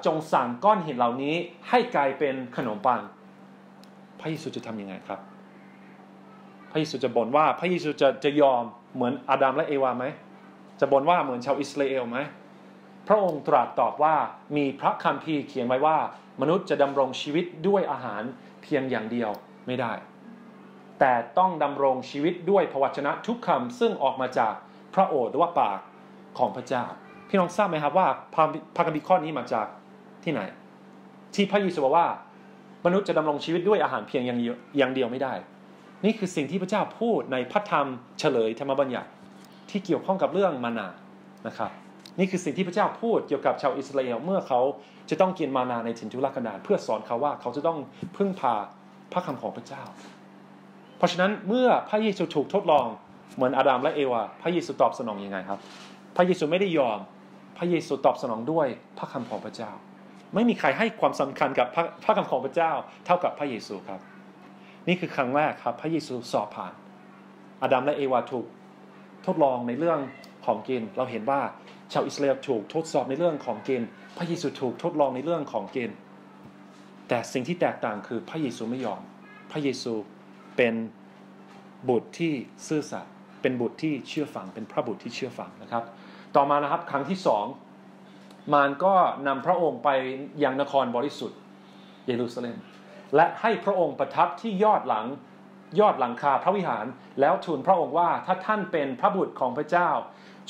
[0.06, 1.36] จงสั่งก้อนหินเหล่านี้
[1.70, 3.02] ให้กลายเป็นขนมปัง
[4.20, 5.20] พระเยซูจะทำยังไงครับ
[6.72, 8.62] พระเยซูจะบ่นว่าพระเยซูจะจะยอม
[8.96, 10.06] เหมือนอาดัมและเอวาไหม
[10.80, 12.18] จะบ่นว่าเหมือนชาวอิสราเอลไหม
[13.08, 14.16] พระองค์ตรัสตอบว่า
[14.58, 15.98] มีพระคัมภีร์เขียนไว้ว่า
[16.42, 18.24] มนุษย์จะดำรงชีวิตด้วยอาหาร
[18.64, 19.30] เพียงอย่างเดียว
[19.68, 19.92] ไม่ได้
[21.00, 24.54] แต่ต้องดำรงชีวิตด้วยพระวจนะทุกคำซึ่งออกมาจาก
[24.94, 25.80] พระโอษฐ์หรือว่าปาก
[26.38, 26.84] ของพระเจ้า
[27.30, 29.68] พี่น้องทราบไหมครับว่าพระคัมภีร์ข้อนี้มาจาก
[30.24, 30.42] ที่ไหน
[31.36, 32.08] ที่พระเยซูบอกว่า
[32.86, 34.40] มนุษย์จะดำรงชีวิตด้วยอาหารเพียงอย่าง
[34.78, 35.34] อย่างเดียวไม่ได้
[36.06, 37.88] นี่คือสิ่งที่พระเจ้าพูดในพระธรรม
[38.20, 39.10] เฉลยธรรมบัญญัติ
[39.70, 40.88] ที่เกี่ยวข้องกับเรื่องมานา
[41.48, 41.72] นะครับ
[42.20, 44.60] นี่คือสิ่งที่พระเจ้าพูดเกี่ยวกับชาวอิสราเอลเมื่อเขา
[45.10, 47.78] จะต้องกินมานาในถิ่นทุรกันดารเพื่อสอนเขาว่าเขาจะต้อง
[48.18, 48.54] พึ่งพา
[49.14, 49.84] พระคำของพระเจ้า
[50.98, 52.88] เพราะฉะนั้นเมื่อพระเยซูถูกทดลอง
[53.36, 55.60] เหมือนอาดัมและเอวา พระเยซูตอบสนองอยังไงครับ
[56.16, 57.00] พระเยซูไม่ได้ยอม
[57.58, 59.72] พระเยซูตอบสนองด้วยพระคำของพระเจ้า
[60.34, 62.72] ไม่มีใครให้ความสำคัญกับพระพระคำของพระเจ้า
[63.06, 64.00] เท่ากับพระเยซูครับ
[64.88, 66.74] นี่คือครั้งแรกครับ พระเยซูสอบผ่าน
[67.62, 68.46] อาดัมและเอวาถูก
[69.26, 70.00] ทดลองในเรื่อง
[70.46, 71.42] ของกิน เราเห็นว่า
[71.94, 73.84] ชาวอิสราเอลถูกทดสอบในเรื่องของเกิน
[74.18, 75.92] พระเยซูถูกทดลองในเรื่องของเกิน
[77.08, 79.02] แต่สิ่งที่แตกต่างคือพระเยซูไม่ยอม
[79.52, 79.94] พระเยซู
[80.58, 80.76] เป็น
[81.90, 82.34] บุตรที่
[82.68, 85.84] ซื่อสัตย์เป็นบุตรที่เชื่อฟัง เป็นพระบุตรที่เชื่อฟังนะครับ
[86.36, 87.46] ต่อมานะครับครั้งที่สอง
[88.54, 88.94] มารก็
[89.28, 89.90] นำพระองค์ไป
[90.44, 91.40] ยังนครบริสุทธิ์
[92.08, 92.58] เยรูซาเล็ม
[93.16, 95.06] และให้พระองค์ประทับที่ยอดหลัง
[95.80, 96.86] ยอดหลังคาพระวิหาร
[97.20, 99.90] แล้วทูลพระองค์ว่าถ้าท่านเป็นพระบุตรของพระเจ้า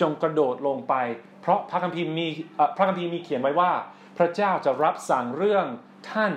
[0.01, 0.93] จงกระโดดลงไป
[1.43, 2.27] เพราะพระคัมภีร์มี
[2.77, 3.71] พระคัมภีร์มีเขียนไว้ว่า
[4.17, 5.65] พระเจ้าจะรับสั่งเรื่อง
[6.11, 6.31] ท่าน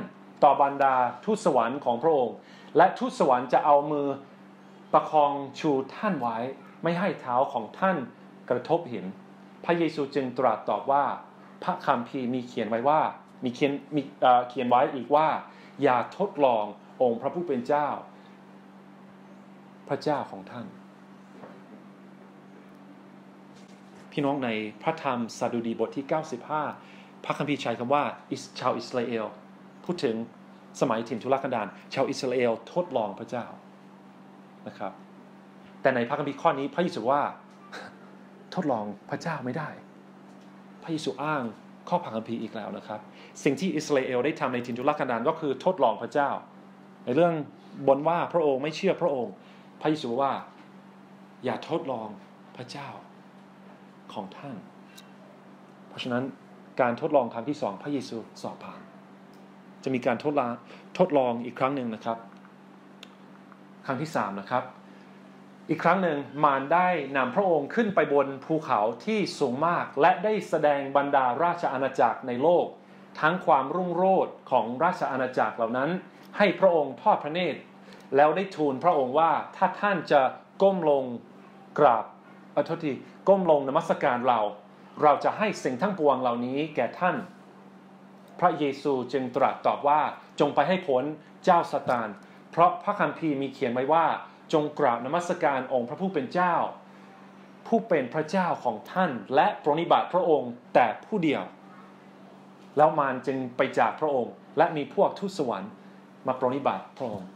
[0.44, 0.94] ต่อบรรดา
[1.24, 2.34] ทูตสวรรค์ของพระองค์
[2.76, 4.07] และทูตสวรรค์จะเอามือ
[4.92, 6.38] ประคองชูท่านไว้
[6.82, 7.96] ไม่ให้เท้าของท่าน
[8.50, 9.04] กระทบหิน
[9.64, 11.04] พระเยซูจึงตรัสตอบว่า
[11.62, 13.00] พระคัมภีร์มีเขียนไว้ว่า
[13.44, 14.02] มีเขียนมี
[14.48, 15.28] เขียนไว้อีกว่า
[15.82, 16.64] อย่าทดลอง
[17.02, 17.88] องค์พระผู้เป็นเจ้า
[19.88, 20.66] พระเจ้าของท่าน
[24.18, 24.50] พี่น้องใน
[24.82, 26.04] พระธรรมซาดูดีบทที่
[26.64, 28.02] 95 พระคัมภีร์ใช้คำว่า
[28.60, 29.24] ชาวอิสราเอล
[29.84, 30.16] พูดถึง
[30.80, 33.46] สมัยถิ่นทุรกันดารชาวอิสราเอลทดลองพระเจ้า
[34.66, 34.92] นะครับ
[35.82, 37.22] แต่ในพระคัมภีร์ข้อนี้พระเยซูว่า
[38.54, 39.68] ทดลองพระเจ้าไม่ได้
[40.82, 41.42] พระเยซูอ้าง
[41.88, 43.00] ข้อพังคัมภีร์อีกแล้วนะครับ
[43.44, 46.30] สิ่งที่อิสราเอลได้ทำในทินทุรกันดารก็คือทดลองพระเจ้า
[47.04, 47.34] ในเรื่อง
[47.88, 49.32] บนว่าพระองค์ไม่เชื่อพระองค์
[49.80, 50.32] พระเยซูว่า
[51.44, 52.08] อย่าทดลอง
[52.58, 52.88] พระเจ้า
[54.14, 54.57] ของท่าน
[55.88, 56.24] เพราะฉะนั้น
[56.80, 58.80] การทดลองครั้งที่สองพระเยซูสอบผ่าน
[59.84, 60.50] จะมีการทดลอง
[60.98, 62.18] ทดลองอีกครั้งหนึ่งนะครับ
[63.86, 64.64] ครั้งที่สามนะครับ
[65.70, 72.66] อีกครั้งหนึ่งมารได้นำพระองค์ขึ้นไปบนภูเขาที่สูงมาก และได้แสดงบรรดาราชอาณาจักรในโลก
[73.20, 75.90] ทั้งความรุ่งโรจน์ของราชอาณาจักรเหล่านั้น
[76.36, 77.61] ให้พระองค์ทอดพระเนตร
[78.16, 80.20] แล้วได้ทูลพระองค์ว่าถ้าท่านจะ
[80.62, 81.04] ก้มลง
[81.78, 82.04] กราบ
[82.54, 82.92] อโทษที
[83.29, 84.41] ก้มลงนมัสการเรา
[85.03, 87.16] เราจะให้สิ่งทั้งปวงเหล่านี้แก่ท่าน
[88.41, 90.01] พระเยซูจึงตรัสตอบว่า
[90.41, 91.05] จงไปให้ผล
[91.45, 92.09] เจ้าสตาน
[92.51, 94.07] เพราะพระคัมภีร์มีเขียนไว้ว่า
[94.53, 96.55] จงกราบนมัสการองค์พระผู้เป็นเจ้า
[97.66, 101.43] ผู้เป็นพระเจ้าของท่าน และปรนิบัติพระองค์แต่ผู้เดียว
[102.77, 105.70] แล้วมารจึงไปจากพระองค์ และมีพวกทูตสวรรค์
[106.27, 107.29] มาปรนิบัติพระองค์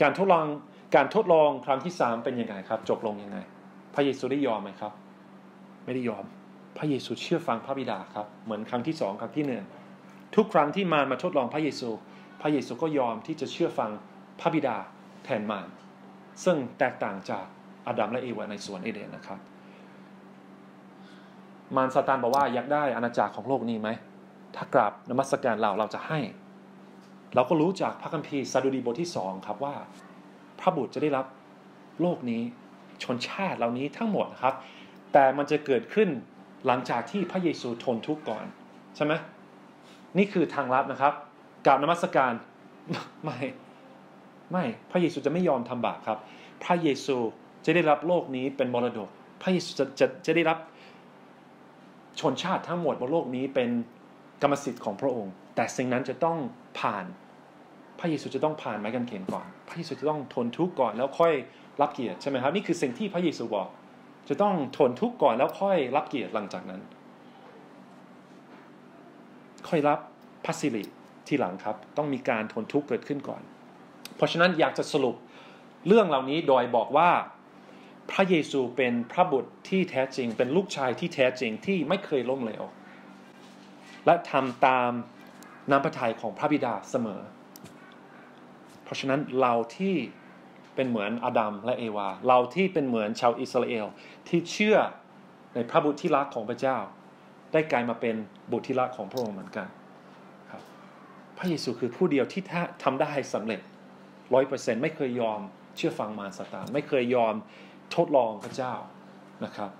[0.00, 0.46] การทดลอง
[0.94, 3.38] การทดลองครั้งที่สามเป็นยังไงครับ จบลงยังไง
[3.94, 4.92] พระเยซูได้ยอมไหมครับ
[5.84, 6.24] ไม่ได้ยอม
[6.78, 9.64] พระเยซูเชื่อฟังพระบิดาครับ เหมือนครั้งที่สองครั้งที่หนึ่ง
[10.36, 11.88] ทุกครั้งที่มารมาทดลองพระเยซู
[12.40, 13.90] พระเยซูก็ยอมที่จะเชื่อฟัง
[14.40, 14.76] พระบิดา
[15.24, 15.68] แทนมาร
[16.44, 17.44] ซึ่งแตกต่างจาก
[17.86, 19.38] อาดัมและเอวาในสวนเอเดนนะครับ
[21.76, 23.88] มารซาตานบอกว่าอยากได้อาณาจักรของโลกนี้ไหม
[24.56, 26.20] ถ้ากราบนมัสการเราเราจะให้
[27.34, 29.74] เราก็รู้จากพระคัมภีร์ซาดูดีบทที่สองครับว่า
[30.60, 31.26] พระบุตรจะได้รับ
[32.00, 32.42] โลกนี้
[33.04, 34.54] ชนชาติเหล่านี้ทั้งหมดครับ
[35.12, 36.08] แต่มันจะเกิดขึ้น
[36.66, 38.44] หลังจากที่พระเยซูทนทุกข์ก่อน
[38.96, 39.12] ใช่ไหม
[40.18, 41.12] นี่คือทางลับนะครับ
[41.66, 42.32] กราบนมัสการ
[43.24, 43.38] ไม่
[44.50, 46.18] ไม่พระเยซูจะไม่ยอมทำบาปครับ
[46.64, 47.16] พระเยซู
[47.64, 49.08] จะได้รับโลกนี้เป็นมรดก
[49.42, 50.58] พระเยซูจะจะจะได้รับ
[52.20, 53.70] ชนชาติทั้งหมดบนโลกนี้เป็น
[54.42, 56.38] กรรมสิทธิ์ของพระองค์ แต่สิ่งนั้นจะต้อง
[56.78, 57.04] ผ่าน
[57.98, 61.32] พระเยซูจะต้องผ่านไม้กางเขนก่อน พระเยซูจะต้องทนทุกข์ก่อนแล้วค่อย
[61.80, 63.68] รับเกียรติใช่ไหมครับนี่คือสิ่งที่พระเยซูบอก
[64.28, 66.80] จะต้องทนทุกข์ก่อนแล้วค่อยรับเกียรติหลังจากนั้น
[69.68, 69.98] ค่อยรับ
[70.44, 70.82] พระสิริ
[71.26, 73.42] ทีหลังครับ ต้องมีการทนทุกข์เกิดขึ้นก่อน
[74.16, 75.16] เพราะฉะนั้นอยากจะสรุป
[75.86, 77.10] เรื่องเหล่านี้โดยบอกว่า
[78.10, 82.64] พระเยซูเป็นพระบุตรที่แท้จริง เป็นลูกชายที่แท้จริงที่ไม่เคยล้มเหลว
[84.06, 84.90] และทำตาม
[85.70, 87.20] น้ำพระทัยของพระบิดาเสมอ
[88.94, 89.94] ราะฉะนั้นเราที่
[90.74, 93.86] เป็นเหมือนอาดัมและเอวา เราที่เป็นเหมือนชาวอิสราเอล
[94.28, 94.76] ที่เชื่อ
[95.54, 96.78] ในพระบุตรที่รักของพระเจ้า
[97.52, 98.16] ได้กลายมาเป็น
[98.50, 99.66] บุตรที่รักของพระองค์เหมือนกัน
[100.50, 100.62] ครับ
[101.38, 102.42] พระเยซูคือผู้เดียวที่
[102.82, 103.60] ทำได้สำเร็จ
[104.34, 105.40] ร้อยเปอร์เซ็นต์ไม่เคยยอม
[105.76, 107.34] เชื่อฟังมารซาตานไม่เคยยอม
[107.96, 108.74] ทดลองพระเจ้า
[109.44, 109.70] นะครับ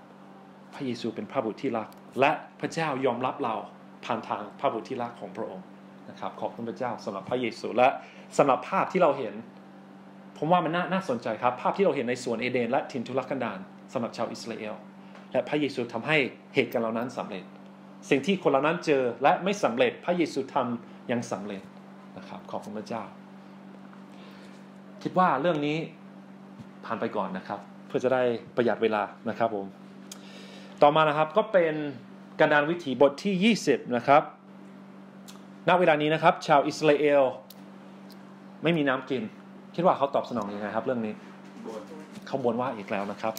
[0.73, 1.89] พระเยซูเป็นพระบุตรที่รัก
[2.19, 3.55] และพระเจ้ายอมรับเรา
[4.05, 5.65] ผ่านทางพระบุตรที่รักของพระองค์
[6.09, 7.87] นะครับขอบคุณพระเจ้าสำหรับพระเยซูและ
[8.37, 9.33] สำหรับภาพที่เราเห็น
[10.37, 13.59] ผมว่ามันน่านาสนใจครับ ภาพที่เราเห็นในสวนเอเดน และถิ่นทุรกันดาร
[13.93, 14.73] สำหรับชาวอิสราเอล
[15.31, 16.17] และพระเยซูทำให้
[16.55, 17.43] เหตุการณ์เหล่านั้นสำเร็จ
[18.09, 21.61] สิ่งที่คนเหล่านั้นเจอและไม่สำเร็จพระเยซูทำยังสำเร็จ
[22.17, 23.03] นะครับ ขอบคุณพระเจ้า
[25.03, 25.77] คิดว่าเรื่องนี้
[26.85, 28.21] ผ่านไปก่อนนะครับ เพื่อจะได้
[28.55, 29.65] ประหยัดเวลานะครับผม
[30.81, 31.73] ต่อมานะครับก็เป็น
[32.39, 34.23] การดานวิถีบทที่ 20 นะครับ
[35.67, 37.23] ณ เวลานี้นะครับ ชาวอิสราเอล
[38.63, 39.23] ไม่มีน้ำกิน
[39.75, 41.13] คิดว่าเขาตอบสนองอยังไงครับ เรื่องนี้
[42.27, 43.33] เขาบ่นว่าอีกแล้วนะครับ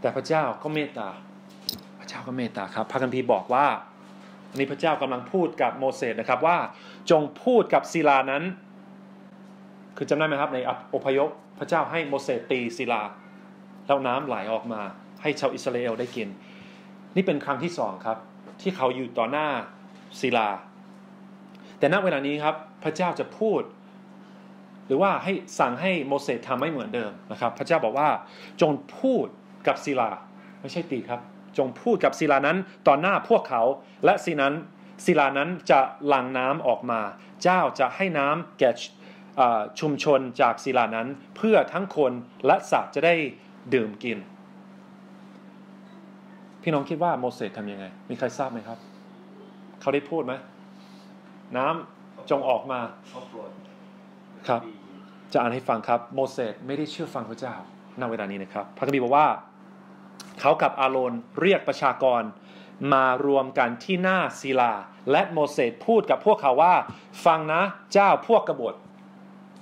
[0.00, 1.08] แต่พระเจ้าก็เมตตา
[2.00, 3.66] พระเจ้าก็เมตตาครับพระคัมภีร์บอกว่า
[4.50, 6.56] อันนี้พระเจ้ากำลังพูดกับโมเสสนะครับว่า
[7.10, 8.42] จงพูดกับศิลานั้น
[9.96, 10.58] คือจำได้ไหมครับใน
[10.94, 13.02] อพยพพระเจ้าให้โมเสสตีศิลา
[13.86, 14.80] แล้วน้ำไหลออกมา
[15.22, 16.28] ให้ชาวอิสราเอลได้กิน
[17.16, 18.18] นี่เป็นครั้งที่สองครับ
[18.60, 19.48] ที่เขาอยู่ต่อหน้า
[20.20, 20.48] ศิลา
[21.84, 23.62] แต่ณเวลานี้ครับพระเจ้าจะพูด
[24.86, 28.08] หรือว่าให้สั่งให้โมเสสทำไม่เหมือนเดิมนะครับ พระเจ้าบอกว่า
[28.60, 29.26] จงพูด
[29.66, 30.10] กับศิลา
[30.60, 31.20] ไม่ใช่ตีครับ
[31.58, 33.62] จงพูดกับศิลานั้นต่อหน้าพวกเขา
[34.04, 34.54] และศินั้น
[35.04, 37.00] ศิลานั้นจะหลั่งน้ำออกมา
[37.42, 38.70] เจ้าจะให้น้ำแก่
[39.80, 42.12] ชุมชนจากศิลานั้น เพื่อทั้งคน
[42.46, 43.14] และสัตว์จะได้
[43.74, 44.18] ดื่มกิน
[46.62, 48.78] พี่น้องคิดว่าโมเสสทำยังไง มีใครทราบไหมครับ
[49.80, 50.34] เขาได้พูดไหม
[51.56, 52.80] น้ำจงออกมา
[54.48, 54.60] ครับ
[55.32, 57.54] จะอ่านให้ฟังครับ โมเสสไม่ได้เชื่อฟังพระเจ้า
[58.00, 59.28] ณเวลานี้นะครับ พระคัมภีร์บอกว่า
[60.40, 62.22] เขากับอาโรนเรียกประชากร
[62.92, 64.72] มารวมกันที่หน้าศิลา
[65.10, 66.74] และโมเสสพูดกับพวกเขาว่า
[67.24, 68.74] ฟังนะเจ้าพวกกบฏ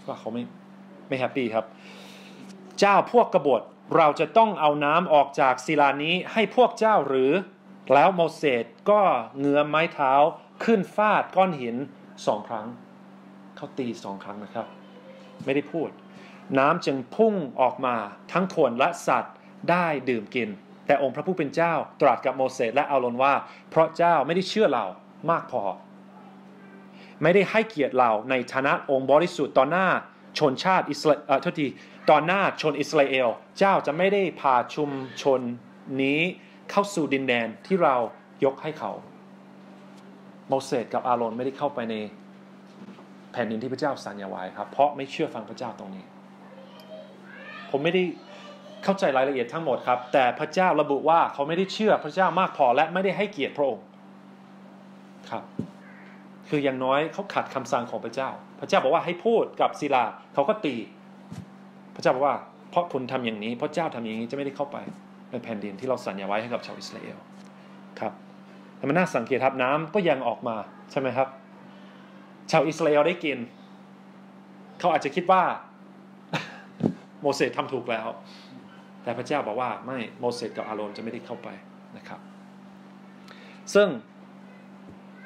[0.06, 0.42] ว่าเขาไม่
[1.08, 1.64] ไม่แฮปปี้ครับ
[2.80, 3.62] เจ้าพวกกบฏ
[3.96, 7.32] เราจะต้องเอาน้ำออกจากศิลานี้ให้พวกเจ้าหรือ
[7.94, 9.00] แล้วโมเสสก็
[9.38, 10.12] เงื้อไม้เท้า
[10.64, 11.76] ขึ้นฟาดก้อนหิน
[12.26, 12.66] สองครั้ง
[13.56, 14.66] เขาตีสองครั้งนะครับ
[15.44, 15.88] ไม่ได้พูด
[16.58, 17.96] น้ำจึงพุ่งออกมา
[18.32, 19.34] ทั้งคนและสัตว์
[19.70, 20.48] ได้ดื่มกิน
[20.86, 23.34] แต่องค์พระผู้เป็นเจ้าตรัสกับโมเสสและอาโรนว่า
[23.70, 24.84] เพราะเจ้าไม่ได้เชื่อเรา
[25.30, 25.62] มากพอ
[27.22, 29.88] ไม่ได้ให้เกียรติเราในฐานะองค์บริสุทธิ์ต่อหน้า
[30.38, 31.66] ชนชาติอิสราเอลทุที
[32.10, 34.90] ต่อหน้าชนอิสราเอล เจ้าจะไม่ได้พาชุม
[35.22, 35.40] ชน
[36.02, 36.20] นี้
[36.70, 37.96] เข้าสู่ดินแดนที่เรา
[38.44, 38.92] ยกให้เขา
[40.48, 41.94] โมเสสกับอาโรนไม่ได้เข้าไปใน
[43.32, 46.04] แผ่นดินที่พระเจ้าสัญญาไว้ครับ เพราะไม่เชื่อฟังพระเจ้าตรงนี้
[47.70, 48.02] ผมไม่ได้
[48.84, 53.84] เข้าใจรายละเอียดทั้งหมดครับ แต่พระเจ้าระบุว่าเขาไม่ได้เชื่อพระเจ้ามากพอและไม่ได้ให้เกียรติพระองค์
[55.30, 55.44] ครับ
[56.48, 58.30] คืออย่างน้อยเขาขัดคำสั่งของพระเจ้า
[58.60, 60.74] พระเจ้าบอกว่าให้พูดกับศิลาเขาก็ตี
[61.94, 62.36] พระเจ้าบอกว่า
[62.70, 64.76] เพราะคุณทำอย่างนี้เพราะเจ้าทำอย่างนี้จะไม่ได้เข้าไป
[65.30, 67.18] ในแผ่นดินที่เราสัญญาไว้ให้กับชาวอิสราเอล
[68.88, 70.56] มันน่าสังเกตครับน้ำก็ยังออกมา
[70.90, 71.28] ใช่ไหมครับ
[72.50, 73.38] ชาวอิสราเอลได้กิน
[74.78, 75.42] เขาอาจจะคิดว่า
[77.20, 78.08] โมเสสทำถูกแล้ว
[79.02, 81.48] แต่พระเจ้าบอกว่าไม่โมเสสกับอาโรนจะไม่ได้เข้าไป
[81.96, 82.20] นะครับ
[83.74, 83.88] ซึ่ง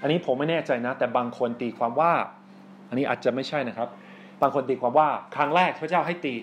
[0.03, 2.13] อันนี้ผมไม่แน่ใจนะ แต่บางคนตีความว่า
[2.89, 3.89] อันนี้อาจจะไม่ใช่นะครับ
[4.43, 6.35] บางคนตีความว่าครั้งแรกพระเจ้าให้ตี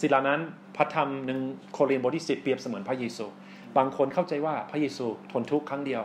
[0.00, 0.40] ศิลานั้น
[0.76, 1.40] พระธรรมหนึ่ง
[1.72, 3.24] โครินธ์บทที่สิบเปรียบเสมือนพระเยซู
[3.76, 6.02] บางคนเข้าใจว่าพระเยซูทนทุกข์ครั้งเดียว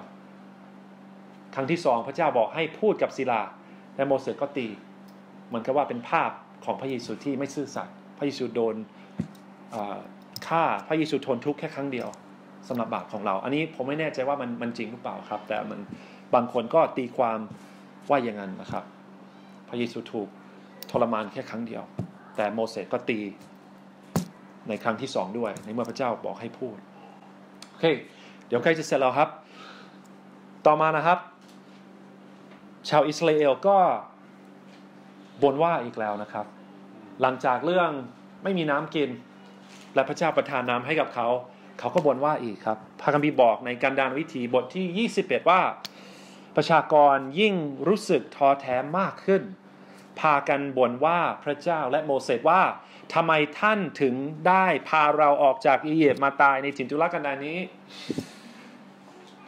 [1.56, 3.42] ครั้งที่สองพระเจ้าบอกให้พูดกับศิลา
[3.96, 4.68] และโมเสสก็ตี
[5.48, 6.30] เหมือนกับว่าเป็นภาพ
[6.66, 8.76] ของพระเยซูที่ไม่ซื่อสัตย์พระเยซูโดน
[10.48, 12.08] ฆ่าพระเยซูทนทุกข์แค่ครั้งเดียว
[12.68, 15.80] สำหรับบาปของเรา อันนี้ผมไม่แน่ใจว่ามันมันจริงหรือเปล่าครับ แต่มัน
[16.34, 17.40] บางคนก็ตีความ
[18.10, 18.84] ว่าอย่างนั้นนะครับ
[19.70, 20.28] พระเยซูถูก
[20.92, 21.84] ทรมานแค่ครั้งเดียว
[22.36, 23.20] แต่โมเสสก็ตี
[24.68, 26.78] ในครั้งที่สองด้วย ในเมื่อพระเจ้าบอกให้พูด
[27.70, 27.86] โอเค
[28.48, 29.30] เดี๋ยวใกล้จะเสร็จแล้วครับ
[30.66, 31.20] ต่อมานะครับ
[32.90, 33.78] ชาวอิสราเอลก็
[35.44, 36.46] บ่นว่าอีกแล้วนะครับ
[37.22, 37.90] หลังจากเรื่อง
[38.44, 39.10] ไม่มีน้ำกิน
[39.96, 41.28] และพระเจ้าประทานน้ำให้กับเขา
[41.80, 45.62] เขาก็บ่นว่าอีกครับพระคัมภีร์บอกในการดานวิถีบทที่ 21 ว่า
[46.56, 47.56] ประชากรยิ่ง
[47.88, 49.42] รู้สึกท้อแท้มากขึ้น
[50.20, 52.62] พากันบ่นว่าพระเจ้าและโมเสสว่า
[53.14, 54.14] ทำไมท่านถึง
[54.48, 57.60] ได้พาเราออกจากอียิปต์มาตายในถิ่นทุรกันดารนี้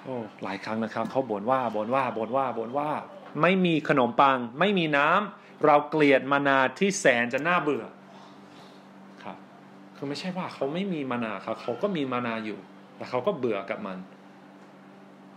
[0.04, 2.90] โอ้หลายครั้งนะครับ เขาบ่นว่าบ่นว่าบ่นว่าบ่นว่า
[3.42, 7.86] ไม่มีขนมปัง ไม่มีน้ำเราเกลียดมานาที่แสนจะน่าเบื่อ
[9.24, 9.38] ครับ
[9.96, 12.60] คือไม่ใช่ว่าเขาไม่มีมานาครับเขาก็มีมานาอยู่
[12.96, 13.98] แต่เขาก็เบื่อกับมัน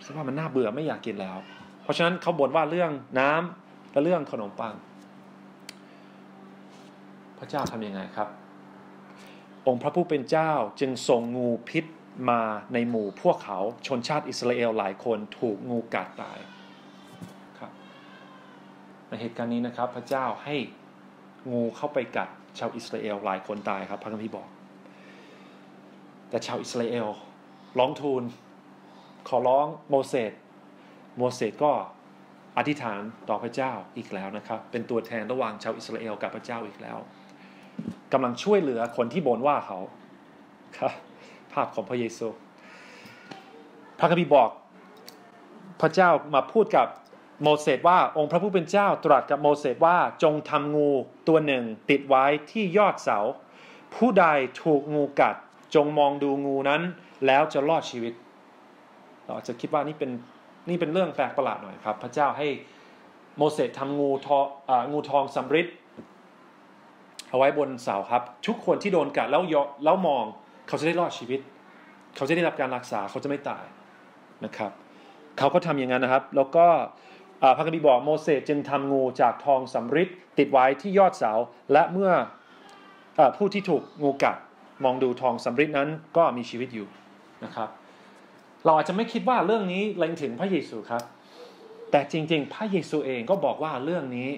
[0.00, 1.38] เพราะว่ามันน่าเบื่อไม่อยากกินแล้ว
[1.82, 4.74] เพราะฉะนั้นเขาบ่นว่าเรื่องน้ำและเรื่องขนมปัง
[7.38, 8.28] พระเจ้าทำยังไงครับ
[9.66, 11.84] องค์พระผู้เป็นเจ้าจึงส่งงูพิษ
[12.30, 12.40] มา
[12.72, 16.59] ในหมู่พวกเขาชนชาติอิสราเอลหลายคนถูกงูกัดตายครับ
[19.10, 20.56] ในเหตุการณ์นี้นะครับ พระเจ้าให้
[21.52, 24.48] งูเข้าไปกัดชาวอิสราเอลหลายคนตายครับพระคัมภีร์บอก
[26.28, 27.06] แต่ชาวอิสราเอล
[27.78, 28.22] ร้องทูล
[29.28, 30.32] ขอร้องโมเสส
[31.16, 31.72] โมเสสก็
[32.58, 36.98] อธิษฐานต่อพระเจ้าอีกแล้วนะครับ เป็นตัวแทนระหว่างชาวอิสราเอลกับพระเจ้าอีกแล้ว
[38.12, 39.78] กำลังช่วยเหลือคนที่บ่นว่าเขา
[40.78, 40.92] ครับ
[41.52, 42.26] ภาพของพระเยซู
[43.98, 44.50] พระคัมภีร์บอก
[45.80, 46.86] พระเจ้ามาพูดกับ
[47.42, 50.90] โมเสสว่าองค์พระผู้เป็นเจ้าตรัสกับโมเสสว่าจงทำงู
[51.28, 53.18] ตัวหนึ่งติดไว้ที่ยอดเสา
[53.94, 54.26] ผู้ใด
[54.62, 55.34] ถูกงูกัด
[55.74, 56.82] จงมองดูงูนั้น
[57.26, 58.14] แล้วจะรอดชีวิต
[59.24, 60.10] เราอาจจะคิดว่านี่เป็น
[60.68, 62.48] นี่เป็นเรื่องแปลกประหลาดหน่อยครับ พระเจ้าให้
[63.36, 64.44] โมเสสทำงูทอง
[64.92, 65.66] งูทองสำริด
[67.30, 70.24] เอาไว้บนเสาครับ ทุกคนที่โดนกัดแล้วยแล้วมอง
[70.68, 71.40] เขาจะได้รอดชีวิต
[72.16, 73.64] เขาจะได้รับการรักษาเขาจะไม่ตาย
[74.44, 74.70] นะครับ
[75.38, 76.66] เขาก็ทำอย่างนั้นนะครับ แล้วก็
[77.56, 81.32] พระคัมภีร์บอกโมเสสจึงทำงูจากทองสำริดติดไว้ที่ยอดเสา
[81.72, 82.12] และเมื่อ
[83.18, 84.36] อผู้ที่ถูกงูกัด
[84.84, 86.86] มองดูทองสำริดนั้นก็มีชีวิตอยู่
[87.44, 87.68] นะครับ
[88.64, 91.02] เราอาจจะไม่คิดว่าเรื่องนี้เล็งถึงพระเยซูครับ
[91.90, 94.28] แต่จริงๆ พระเยซูเองก็บอกว่าเรื่องนี้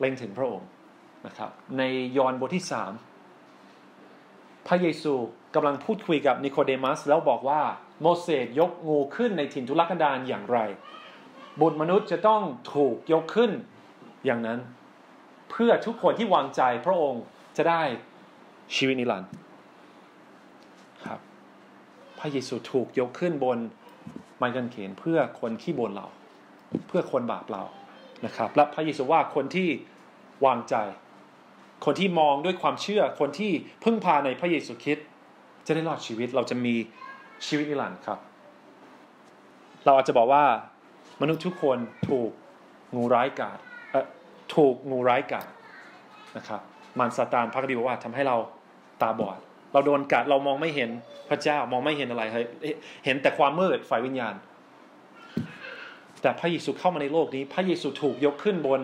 [0.00, 0.68] เล็งถึงพระองค์
[1.26, 1.82] นะครับใน
[2.16, 2.92] ยอห์นบทที่สาม
[4.68, 5.12] พระเยซู
[5.54, 7.60] กำลังพูดคุยกับนิโคเดมัสแล้วบอกว่า
[8.00, 10.58] โมเสสยกงูขึ้นในถิ่นทุรกันดารอย่างไร
[11.60, 12.42] บุตรมนุษย์จะต้อง
[12.74, 13.50] ถูกยกขึ้น
[14.24, 14.58] อย่างนั้น
[15.50, 17.24] เพื่อทุกคนที่วางใจพระองค์
[17.56, 17.82] จะได้
[18.76, 19.30] ชีวิตนิรันดร์
[21.06, 21.20] ครับ
[22.18, 23.58] พระเยซูถูกยกขึ้นบน
[24.36, 26.06] ไม้กางเขนเพื่อคนที่บนเรา
[26.88, 27.62] เพื่อคนบาปเรา
[28.26, 29.68] นะครับ และพระเยซูว่าคนที่
[30.46, 30.74] วางใจ
[31.84, 33.52] คนที่มองด้วยความเชื่อคนที่
[33.84, 35.06] พึ่งพาในพระเยซูคริสต์
[35.66, 36.74] จะได้รอดชีวิตเราจะมี
[37.46, 38.18] ชีวิตนิรันดร์ครับ
[39.84, 40.44] เราอาจจะบอกว่า
[41.20, 42.30] มนุษย์ทุกคนถูก
[42.96, 43.58] งูร้ายกาด
[44.54, 45.50] ถูกงูร้ายกาด
[46.36, 46.60] นะครับ
[46.98, 48.36] มารซาตานพระคัมภีบอกว่าทำให้เรา
[49.02, 49.38] ตาบอด
[49.72, 50.90] เราโดนกัดเรามองไม่เห็น
[51.28, 52.22] พระเจ้ามองไม่เห็นอะไร
[53.04, 54.34] เห็นแต่ความมืดฝ่ายวิญญาณ
[56.22, 58.80] แต่พระเยซูเข้ามาในโลกนี้ พระเยซูถูกยกขึ้นบน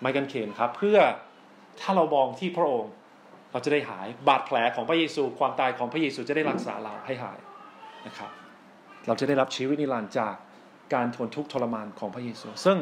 [0.00, 0.98] ไม้กางเขนครับ เพื่อ
[1.80, 2.92] ถ้าเรามองที่พระองค์
[3.52, 7.38] เราจะได้หายบาดแผลของพระเยซู ความตายของพระเยซูจะได้รักษาเราให้หาย
[8.06, 8.30] นะครับ
[9.06, 10.34] เราจะได้รับชีวิตนิรันดร์จาก
[10.94, 12.76] การทนทุกข์ทรมานของพระเยซู ซึ่ง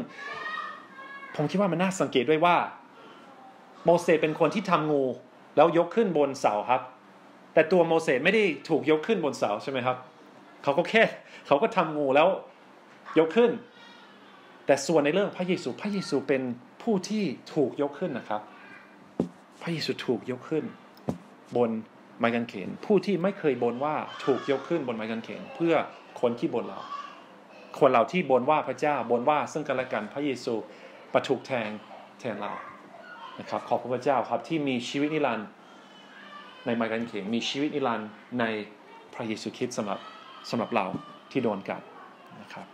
[1.36, 2.56] ผมคิดว่ามันน่าสังเกตด้วยว่า
[3.84, 5.02] โมเสสเป็นคนที่ทำงู
[5.56, 6.82] แล้วยกขึ้นบนเสาครับ
[7.54, 9.96] แต่ตัวโมเสสไม่ได้ถูกยกขึ้นบนเสาใช่ไหมครับ
[10.62, 11.02] เขาก็แค่
[11.46, 12.28] เขาก็ทำงูแล้ว
[13.18, 13.50] ยกขึ้น
[14.66, 16.42] แต่ส่วนในเรื่องพระเยซูพระเยซูเป็น
[16.82, 18.42] ผู้ที่ถูกยกขึ้นนะครับ
[19.62, 20.64] พระเยซูถูกยกขึ้น
[21.56, 21.70] บน
[22.18, 23.94] ไม้กางเขนผู้ที่ไม่เคยบนว่า
[24.24, 25.74] ถูกยกขึ้นบนไม้กางเขนเพื่อ
[26.20, 26.80] คนที่บนเรา
[27.80, 30.54] คนเราที่บ่นว่าพระเจ้าบ่นว่าซึ่งกันและกันพระเยซู
[31.12, 31.70] ประถูกแทง
[32.20, 32.52] แทนเรา
[33.40, 35.48] นะครับขอบพระเจ้าครับที่มีชีวิตนิรันดร์
[36.66, 38.08] ในไมกันเขงมีชีวิตนิรันดร์
[38.40, 38.44] ใน
[39.14, 39.98] พระเยซูคริสต์สำหรับ
[40.50, 40.86] สำหรับเรา
[41.30, 41.82] ที่โดนกัด
[42.42, 42.66] นะครับ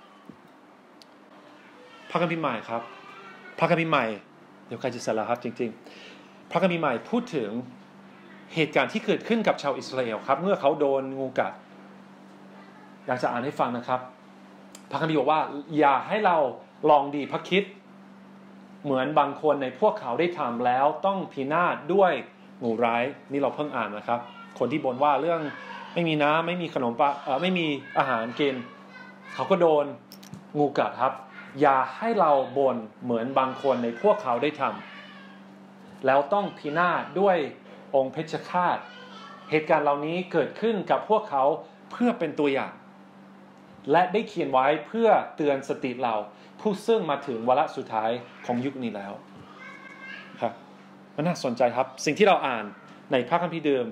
[2.10, 2.82] พระคัมภีร์ใหม่ครับ
[3.58, 4.04] พระคัมภีร์ใหม่
[4.66, 5.70] เดี๋ยวใครจะสร็จแล้วครับจริง
[6.10, 7.50] ๆ พระคัมภีร์ใหม่พูดถึง
[8.54, 11.52] เหตุการณ์ที่เกิดขึ้นกับชาวอิสราเอลครับ เมื่อเขาโดนงูกัด
[13.06, 14.00] อยากจะอ่านให้ฟังนะครับ
[14.92, 15.40] พระคัมภีร์บอกว่า
[15.78, 16.36] อย่าให้เรา
[16.90, 17.64] ลองดีพระคิด
[18.84, 22.12] เหมือนบางคนในพวกเขาได้ทำแล้วต้องพินาศด้วย
[22.62, 24.20] งูร้ายนี่เราเพิ่งอ่านนะครับ
[24.58, 25.40] คนที่บ่นว่าเรื่อง
[25.94, 27.10] ไม่มีน้ำไม่มีขนมปลา
[27.42, 27.66] ไม่มี
[27.98, 28.54] อาหารกิน
[29.34, 29.84] เขาก็โดน
[30.58, 31.12] งูกัดครับ
[31.60, 37.36] อย่าให้เราบ่นเหมือนบางคนในพวกเขาได้ทำแล้วต้องพินาศด้วย
[37.94, 38.78] องค์เพชฌฆาต
[39.50, 41.44] เหตุการณ์เหล่านี้เกิดขึ้นกับพวกเขา
[41.90, 42.72] เพื่อเป็นตัวอย่าง
[43.90, 46.14] และได้เขียนไว้เพื่อเตือนสติเรา
[46.60, 48.10] ผู้ซึ่งมาถึงวาระสุดท้าย
[48.46, 49.12] ของยุคนี้แล้ว
[50.40, 50.52] ครับ
[51.16, 52.64] มันน่าสนใจครับ สิ่งที่เราอ่าน
[53.12, 53.86] ในพระคัมภีร์เดิม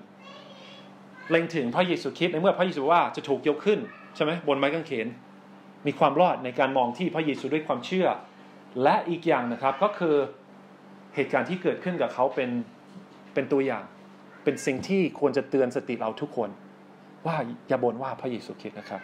[1.30, 3.78] เล็งถึงพระเยซูคริสต์ในเมื่อพระเยซูว่าจะถูกยกขึ้น
[4.16, 5.07] ใช่ไหมบนไม้กางเขน
[5.86, 8.07] มีความรอดในการมองที่พระเยซูด้วยความเชื่อ
[8.82, 10.16] และอีกอย่างนะครับก็คือ
[11.14, 12.51] เหตุการณ์ที่เกิดขึ้นกับเขาเป็น
[13.34, 13.84] เป็นตัวอย่าง
[14.45, 16.51] เป็นสิ่งที่ควรจะเตือนสติเราทุกคน
[17.26, 17.36] ว่า
[17.68, 19.01] อย่าบ่นว่าพระเยซูคริสต์นะครับ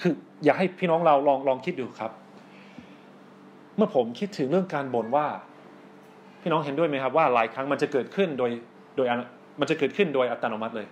[0.00, 0.12] คือ
[0.44, 2.12] อยากให้พี่น้องเราลองลองคิดดูครับ
[3.76, 5.26] เมื่อผมคิดถึงเรื่องการบ่นว่า
[6.42, 8.50] พี่น้องเห็นด้วยไหมครับว่าหลายครั้งมันจะเกิดขึ้นโดย
[8.96, 9.06] โดย
[9.60, 10.86] มันจะเกิดขึ้นโดยอัตโนมัติเลย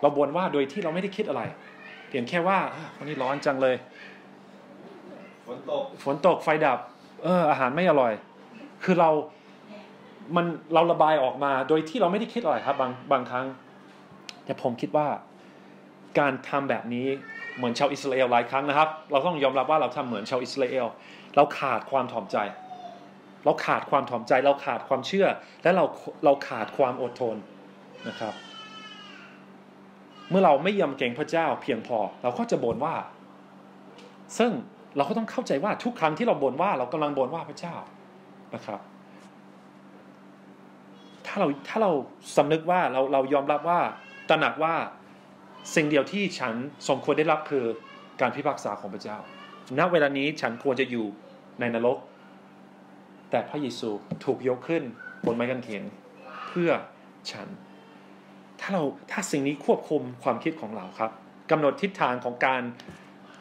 [0.00, 1.42] เราบ่นว่าโดยที่เราไม่ได้คิดอะไร
[2.08, 2.58] เพียงแค่ว่า
[2.96, 3.76] วันนี้ร้อนจังเลย
[5.46, 6.78] ฝนตกฝนตกไฟดับ
[7.24, 8.12] เออ อาหารไม่อร่อย
[8.84, 9.10] คือเรา
[10.36, 13.46] มันเราระบายออกมาโดยที่เราไม่ได้คิดอะไรครับ บางบางครั้ง
[14.44, 15.06] แต่ผมคิดว่า
[16.18, 17.06] การทำแบบนี้
[17.56, 20.86] เหมือนชาวอิสราเอลหลายครั้งนะครับ เราต้องยอมรับว่าเราทำเหมือนชาวอิสราเอล
[21.36, 22.36] เราขาดความถ่อมใจ
[23.44, 25.26] เราขาดความถ่อมใจ เราขาดความเชื่อ
[25.62, 25.84] และเรา
[26.24, 27.36] เราขาดความอดทน
[28.08, 28.34] นะครับ
[30.30, 32.94] เมื่อเราไม่ยำเกรงพระเจ้าเพียงพอ เราก็จะบ่นว่า
[34.38, 34.50] ซึ่ง
[34.96, 37.74] เราก็ต้องเข้าใจว่าทุกครั้งที่เราบ่นว่าเรากำลังบ่นว่าพระเจ้า
[38.54, 38.80] นะครับ
[41.26, 41.90] ถ้าเราถ้าเรา
[42.36, 43.80] สำนึกว่าเราเรายอมรับว่า
[44.28, 44.74] ตระหนักว่า
[45.74, 46.54] สิ่งเดียวที่ฉัน
[46.88, 47.64] สมควรได้รับคือ
[48.20, 49.18] การพิพากษาของพระเจ้า
[49.78, 51.06] ณ เวลานี้ฉันควรจะอยู่
[51.60, 51.98] ในนรก
[53.30, 53.90] แต่พระเยซู
[54.24, 54.82] ถูกยกขึ้น
[55.26, 55.84] บนไม้กางเขน
[56.48, 56.70] เพื่อ
[57.30, 57.48] ฉัน
[58.60, 61.10] ถ้าเราถ้าสิ่งนี้ควบคุมความคิดของเราครับ
[61.50, 62.62] กำหนดทิศทางของการ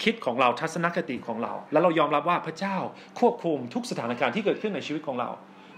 [0.03, 2.77] คิดของเราทัศนคติของเรา แล้วเรายอมรับว่าพระเจ้า
[3.19, 5.29] ควบคุมทุกสถานการณ์ที่เกิดขึ้นในชีวิตของเรา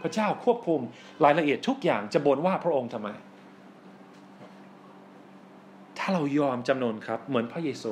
[0.01, 0.79] พระเจ้าควบคุม
[1.25, 3.09] รายละเอียดทุกอย่างจะบ่นว่าพระองค์ทำไม
[6.03, 7.91] ถ้าเรายอมจำนนครับ เหมือนพระเยซู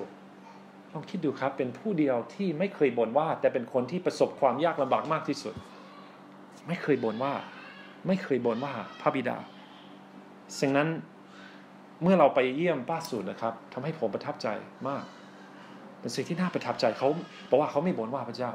[0.94, 5.54] ลองคิดดูครับ เป็นผู้เดียวที่ไม่เคยบ่นว่า แต่เป็นคนที่ประสบความยากลำบากมากที่สุด
[6.68, 7.34] ไม่เคยบ่นว่า
[8.08, 9.38] ไม่เคยบ่นว่าพระบิดา
[10.60, 10.90] สิ่งนั้น
[12.02, 14.48] เมื่อเราไปเยี่ยมป้าสูตรนะครับทำให้ผมประทับใจ
[14.88, 15.04] มาก
[16.00, 17.08] เป็นสิ่งที่น่าประทับใจเขา
[17.50, 18.52] บอกว่าเขาไม่บ่นว่าพระเจ้า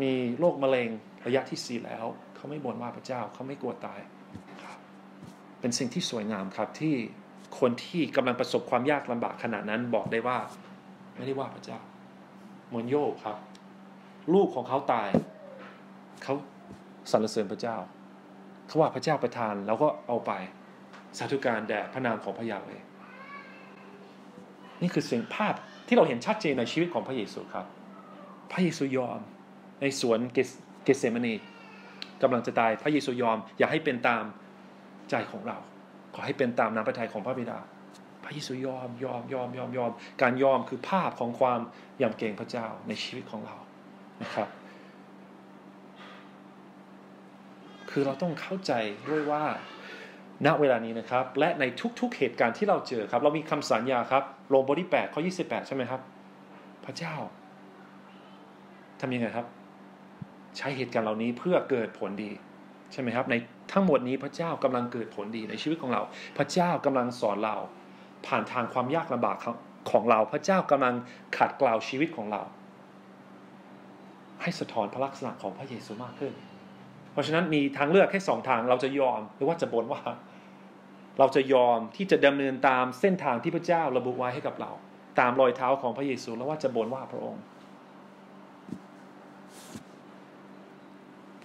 [0.00, 0.88] มีโรคมะเร็ง
[1.26, 2.06] ระยะที่สี่แล้ว
[2.36, 4.00] เขาไม่บ่นว่าพระเจ้า เขาไม่กลัวตาย
[5.60, 6.94] เป็นสิ่งที่สวยงามครับที่
[7.58, 10.38] คนที่กำลังประสบความยากลำบากขนาดนั้นบอกได้ว่า
[11.16, 11.80] ไม่ได้ว่าพระเจ้า
[12.68, 13.36] เหมือนโยบครับ
[14.34, 15.08] ลูกของเขาตาย
[16.22, 16.34] เขา
[17.10, 17.76] สรรเสริญพระเจ้า
[18.66, 20.32] เขาว่าพระเจ้าประทานแล้วก็เอาไป
[21.18, 22.70] สาธุการแด่พระนามของพระยาเว
[24.82, 25.54] นี่คือสิ่งภาพ
[25.86, 27.66] ที่เราเห็นชัดเจนในชีวิตของพระเยซูครับ
[28.52, 29.20] พระเยซูยอม
[29.80, 31.34] ในสวนเกสเซมานี
[32.22, 34.24] กำลังจะตายพระเยซูยอม อย่าให้เป็นตาม
[35.10, 35.56] ใจของเรา
[36.14, 37.58] ขอให้เป็นตามน้ำพระทัยของพระบิดา
[38.24, 39.90] พระเยซูยอมยอมยอมยอมยอม
[40.22, 41.60] การยอมคือภาพของความ
[42.02, 43.56] ยำเกรงพระเจ้าในชีวิตของเรา
[44.22, 44.48] นะครับ
[47.90, 48.72] คือเราต้องเข้าใจ
[49.08, 49.44] ด้วยว่า
[50.46, 51.64] ณเวลานี้นะครับ และใน
[52.00, 56.00] ทุกๆเหตุการณ์ที่เราเจอครับ เรามีคำสัญญาครับโรมบทที่8ข้อ28ใช่ไหมครับ
[56.84, 57.14] พระเจ้า
[59.00, 59.46] ทำยังไงครับ
[60.56, 62.30] ใช้เหตุการณ์เหล่านี้เพื่อเกิดผลดี
[62.94, 63.34] ใช่ไหมครับใน
[63.72, 66.02] ทั้งหมดนี้พระเจ้ากำลังเกิดผลดีในชีวิตของเรา
[66.38, 67.56] พระเจ้ากำลังสอนเรา
[68.26, 69.36] ผ่านทางความยากลำบาก
[69.90, 70.94] ของเรา พระเจ้ากำลัง
[71.36, 72.42] ขัดเกลาชีวิตของเรา
[74.42, 76.32] ให้สะท้อนพระลักษณะของพระเยซูมากขึ้น
[77.12, 80.02] เพราะฉะนั้นมีทางเลือกแค่สองทางเราจะยอมหรือว่าจะบ่นว่า
[81.18, 84.70] เราจะยอมที่จะดำเนินตามเส้นทางที่พระเจ้าระบุไว้ให้กับเรา
[85.20, 87.42] ตามรอยเท้าของพระเยซูแล้วว่าจะบ่นว่าพระองค์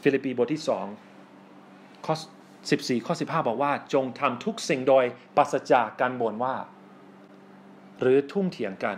[0.02, 0.86] ฟิลิปปีบทที่สอง
[2.06, 2.16] ข้อ
[2.60, 5.06] 14 ข้อ 15 บอกว่า จงทำทุกสิ่งโดย
[5.38, 6.56] ปราศจากการบ่นว่า
[8.02, 8.98] หรือทุ่มเถียงกัน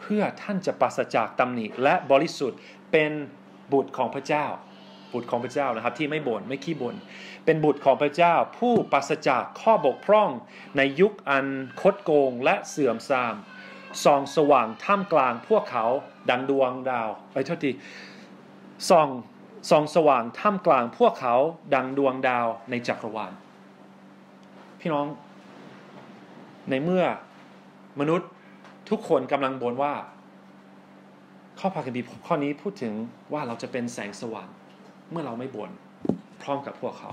[0.00, 2.58] เพื่อท่านจะปราศจากตำหนิและบริสุทธิ์
[2.92, 3.12] เป็น
[3.72, 4.46] บุตรของพระเจ้า
[5.12, 6.96] บุตรของพระเจ้านะครับที่ไม่บน่นไม่ขี้บน่น
[7.44, 10.30] เป็นบุตรของพระเจ้า ผู้ปราศจากข้อบกพร่อง
[10.76, 11.46] ในยุคอัน
[11.80, 13.34] คดโกงและเสื่อมทราม
[14.04, 15.86] ส่องสว่างท่ามกลางพวกเขา
[16.30, 17.70] ดังดวงดาวไปโทษที
[18.90, 19.08] ส่อง
[19.70, 21.34] ส่องสว่างท่ามกลางพวกเขา
[21.74, 23.32] ดังดวงดาวในจักรวาล
[24.80, 25.06] พี่น้อง
[26.70, 27.04] ในเมื่อ
[28.00, 28.28] มนุษย์
[28.90, 29.94] ทุกคนกำลังบ่นว่า
[31.58, 32.92] ข้อพระคัมภีร์ข้อนี้พูดถึง
[33.32, 34.48] ว่าเราจะเป็นแสงสว่าง
[35.10, 35.70] เมื่อเราไม่บ่น
[36.42, 37.12] พร้อมกับพวกเขา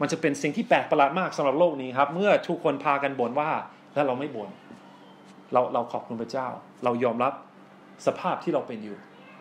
[0.00, 3.50] มันจะเป็นสิ่งที่แปลกประหลาดมากสำหรับโลกนี้ครับ เมื่อทุกคนพากันบ่นว่า
[3.94, 4.48] แล้วเราไม่บ่น
[5.52, 6.46] เราเราขอบคุณพระเจ้า
[6.84, 7.32] เรายอมรับ
[8.06, 8.96] สภาพที่เราเป็นอยู่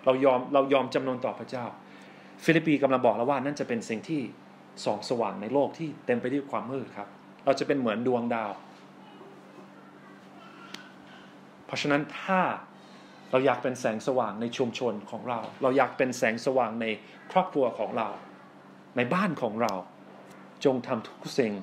[0.07, 1.65] เรายอมเรายอมจำนนต่อพระเจ้า
[2.43, 4.21] ฟิลิปปีกำลังบอกแล้วว่านั่นจะเป็นสิ่งที่
[4.85, 7.07] ส่องสว่างในโลกที่เต็มไปด้วยความมืดครับ
[7.45, 8.51] เราจะเป็นเหมือนดวงดาว
[11.65, 12.41] เพราะฉะนั้นถ้า
[13.31, 16.85] เราอยากเป็นแสงสว่างในชุมชนของเรา เราอยากเป็นแสงสว่างใน
[17.31, 18.07] ครอบครัวของเรา
[18.97, 19.73] ในบ้านของเรา
[20.65, 21.53] จงทำทุกสิ่ง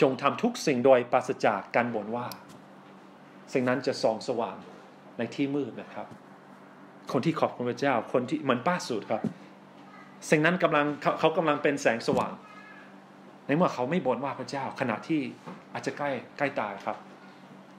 [0.00, 2.26] จงทำทุกสิ่งโดยปราศจากการบ่นว่า
[3.52, 4.56] สิ่งนั้นจะส่องสว่าง
[5.18, 6.06] ในที่มืดนะครับ
[7.12, 9.22] คนที่ขอบคุณพระเจ้า คนที่เหมือนป้าสูตรครับ
[10.30, 12.32] สิ่งนั้นกำลังเขาเขากำลังเป็นแสงสว่าง
[13.46, 15.20] ในเมื่อเขาไม่บ่นว่าพระเจ้า ขณะที่
[15.72, 16.96] อาจจะใกล้ใกล้ตายครับ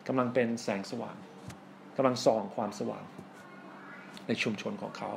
[0.07, 1.15] กำลังเป็นแสงสว่าง
[1.97, 3.03] กำลังส่องความสว่าง
[4.27, 5.11] ในชุมชนของเขา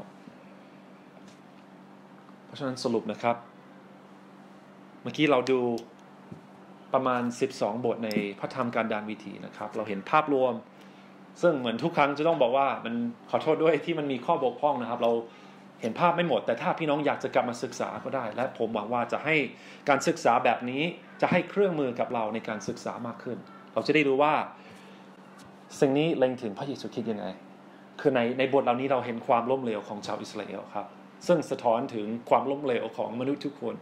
[2.45, 3.37] เพราะฉะนั้นสรุปนะครับ
[5.03, 5.61] เมื่อกี้เราดู
[6.95, 7.23] ประมาณ
[7.55, 8.11] 12 บทใน
[8.41, 10.55] พระธรรมการดานวิธีนะครับ เราเห็นภาพรวม
[11.41, 12.95] ซึ่งเหมือนทุกครั้งจะต้องบอกว่ามัน
[13.31, 15.13] ขอโทษด้วยที่มันมีข้อบกพร่องนะครับ เรา
[15.81, 19.37] เห็นภาพไม่หมด แต่ถ้าพี่น้องอยากจะกลับมาศึกษาก็ได้ และผมหวังว่าจะให้
[19.89, 20.83] การศึกษาแบบนี้
[21.21, 23.39] จะให้เครื่องมือกับเราในการศึกษามากขึ้น
[23.75, 24.35] เราจะได้รู้ว่า
[25.81, 27.27] สิ่งนี้เล็งถึงพระเยซูคริสต์ยังไง
[28.01, 30.87] คือในในบทเหล่านี้เราเห็นความล้มเหลวของชาวอิสราเอลครับ
[31.27, 33.75] ซึ่งสะท้อนถึงความล้มเหลวของมนุษย์ทุกคน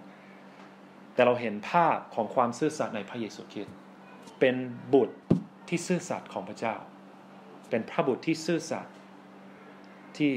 [1.14, 3.74] แต่เราเห็นภาพของความซื่อสัตย์ในพระเยซูคริสต์
[4.40, 4.56] เป็น
[4.94, 5.16] บุตร
[5.68, 6.74] ที่ซื่อสัตย์ของพระเจ้า
[7.70, 8.94] เป็นพระบุตรที่ซื่อสัตย์
[10.16, 10.32] ที่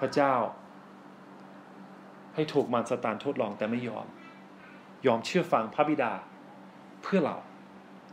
[0.00, 0.34] พระเจ้า
[2.34, 4.06] ให้ถูกมารสตานทดลองแต่ไม่ยอม
[5.06, 6.12] ยอมเชื่อฟังพระบิดา
[7.02, 7.36] เพื่อเรา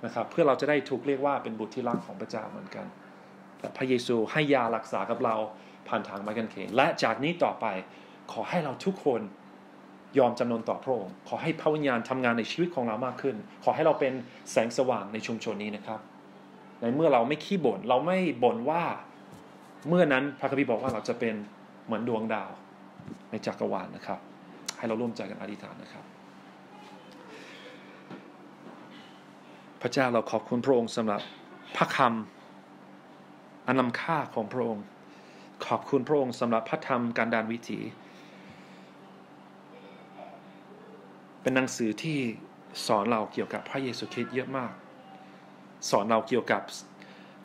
[0.05, 2.85] นะครับเพื่อเราจะได้ถูกเรียกว่าเป็นบุตรที่รักของพระเจ้าเหมือนกัน
[3.59, 5.35] แต่พระเยซูให้ยารักษากับเรา
[5.87, 7.65] ผ่านทางไม้กางเขนและจากนี้ต่อไป
[8.31, 9.21] ขอให้เราทุกคน
[10.17, 14.13] ยอมจำนนต่อพระองค์ ขอให้พระวิญญาณทำงานในชีวิตของเรามากขึ้น ขอให้เราเป็น
[14.51, 15.99] แสงสว่างในชุมชนนี้นะครับ
[16.83, 18.83] ในเมื่อเราไม่ขี้บ่นเราไม่บ่นว่า
[19.89, 21.35] เมื่อนั้นพระคัมภีร์บอกว่าเราจะเป็น
[21.85, 22.51] เหมือนดวงดาว
[23.31, 24.19] ในจักรวาลนะครับ
[24.77, 26.05] ให้เราร่วมใจกันอธิษฐานนะครับ
[29.81, 31.21] พระเจ้าเราขอบคุณพระองค์สำหรับ
[31.77, 34.83] พระคำอันนำค่าของพระองค์
[35.67, 37.79] ขอบคุณพระองค์สำหรับพระธรรมการดานวิถี
[41.41, 42.17] เป็นหนังสือที่
[42.85, 44.71] สอนเราเกี่ยวกับพระเยซูคริสต์เยอะมาก
[45.89, 46.61] สอนเราเกี่ยวกับ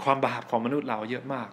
[0.02, 1.48] ความบาปของมนุษย์เราเยอะมาก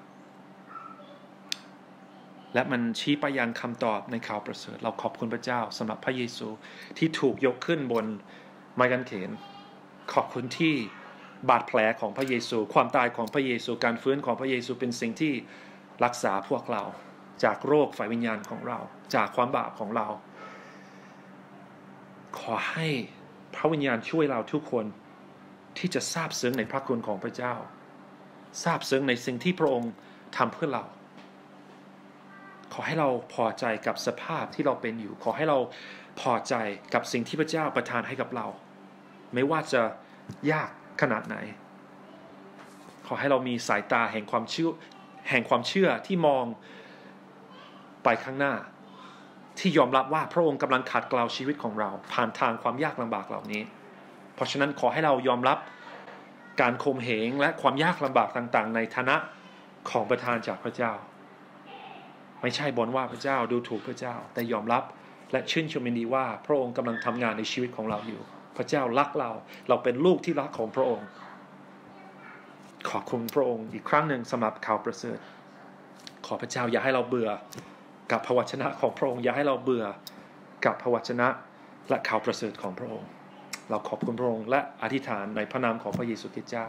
[2.54, 6.48] และมันชี้ไปยังคำตอบในข่าวประเสริฐ เราขอบคุณพระเจ้าสำหรับพระเยซู
[6.98, 8.06] ที่ถูกยกขึ้นบน
[8.76, 9.30] ไม้กางเขน
[10.14, 10.74] ขอบคุณที่
[11.50, 15.34] บาดแผลของพระเยซู ความตายของพระเยซูการฟื้นของพระเยซูเป็นสิ่งที่
[16.04, 16.84] รักษาพวกเรา
[17.44, 18.80] จากโรคฝ่ายวิญญาณของเรา
[19.16, 20.08] จากความบาปของเรา
[22.40, 22.88] ขอให้
[23.56, 24.86] พระวิญญาณช่วยเราทุกคน
[25.78, 27.54] ที่จะทราบซึ้งในพระคุณของพระเจ้า
[28.64, 29.92] ทราบซึ้งในสิ่งที่พระองค์
[30.38, 30.84] ทำเพื่อเรา
[32.74, 35.58] ขอให้เราพอใจกับสภาพที่เราเป็นอยู่ ขอให้เรา
[36.20, 36.54] พอใจ
[36.94, 38.48] กับสิ่งที่พระเจ้าประทานให้กับเรา
[39.34, 39.82] ไม่ว่าจะ
[40.52, 40.70] ยาก
[41.02, 41.36] ขนาดไหน
[43.08, 44.72] ขอให้เรามีสายตาแห่งความเชื่อ
[45.30, 46.46] แห่งความเชื่อที่มอง
[48.04, 48.54] ไปข้างหน้า
[49.60, 53.62] ที่ยอมรับว่าพระองค์กำลังขัดเกลาชีวิตของเรา ผ่านทางความยากลำบากเหล่านี้
[54.36, 55.58] เพราะฉะนั้นขอให้เรายอมรับ
[56.62, 59.16] การคมเหงและความยากลำบากต่างๆ ในฐานะ
[59.90, 60.94] ของประทานจากพระเจ้า
[62.42, 64.84] ไม่ใช่บนว่าพระเจ้าดูถูกพระเจ้า แต่ยอมรับ
[65.32, 68.22] และชื่นชมยินดีว่า พระองค์กำลังทำงานในชีวิตของเราอยู่
[68.58, 69.32] พระเจ้ารักเรา
[69.70, 71.08] เราเป็นลูกที่รักของพระองค์
[72.90, 75.20] ขอบคุณพระองค์อีกครั้งหนึ่งสำหรับข่าวประเสริฐ
[76.26, 77.30] ขอพระเจ้าอย่าให้เราเบื่อ
[78.12, 79.86] กับพระวจนะของพระองค์อย่าให้เราเบื่อ
[80.66, 81.28] กับพระวจนะ
[81.90, 83.10] และข่าวประเสริฐของพระองค์
[83.70, 86.68] เราขอบคุณพระองค์และอธิษฐานในพระนามของพระเยซูคริสต์เจ้า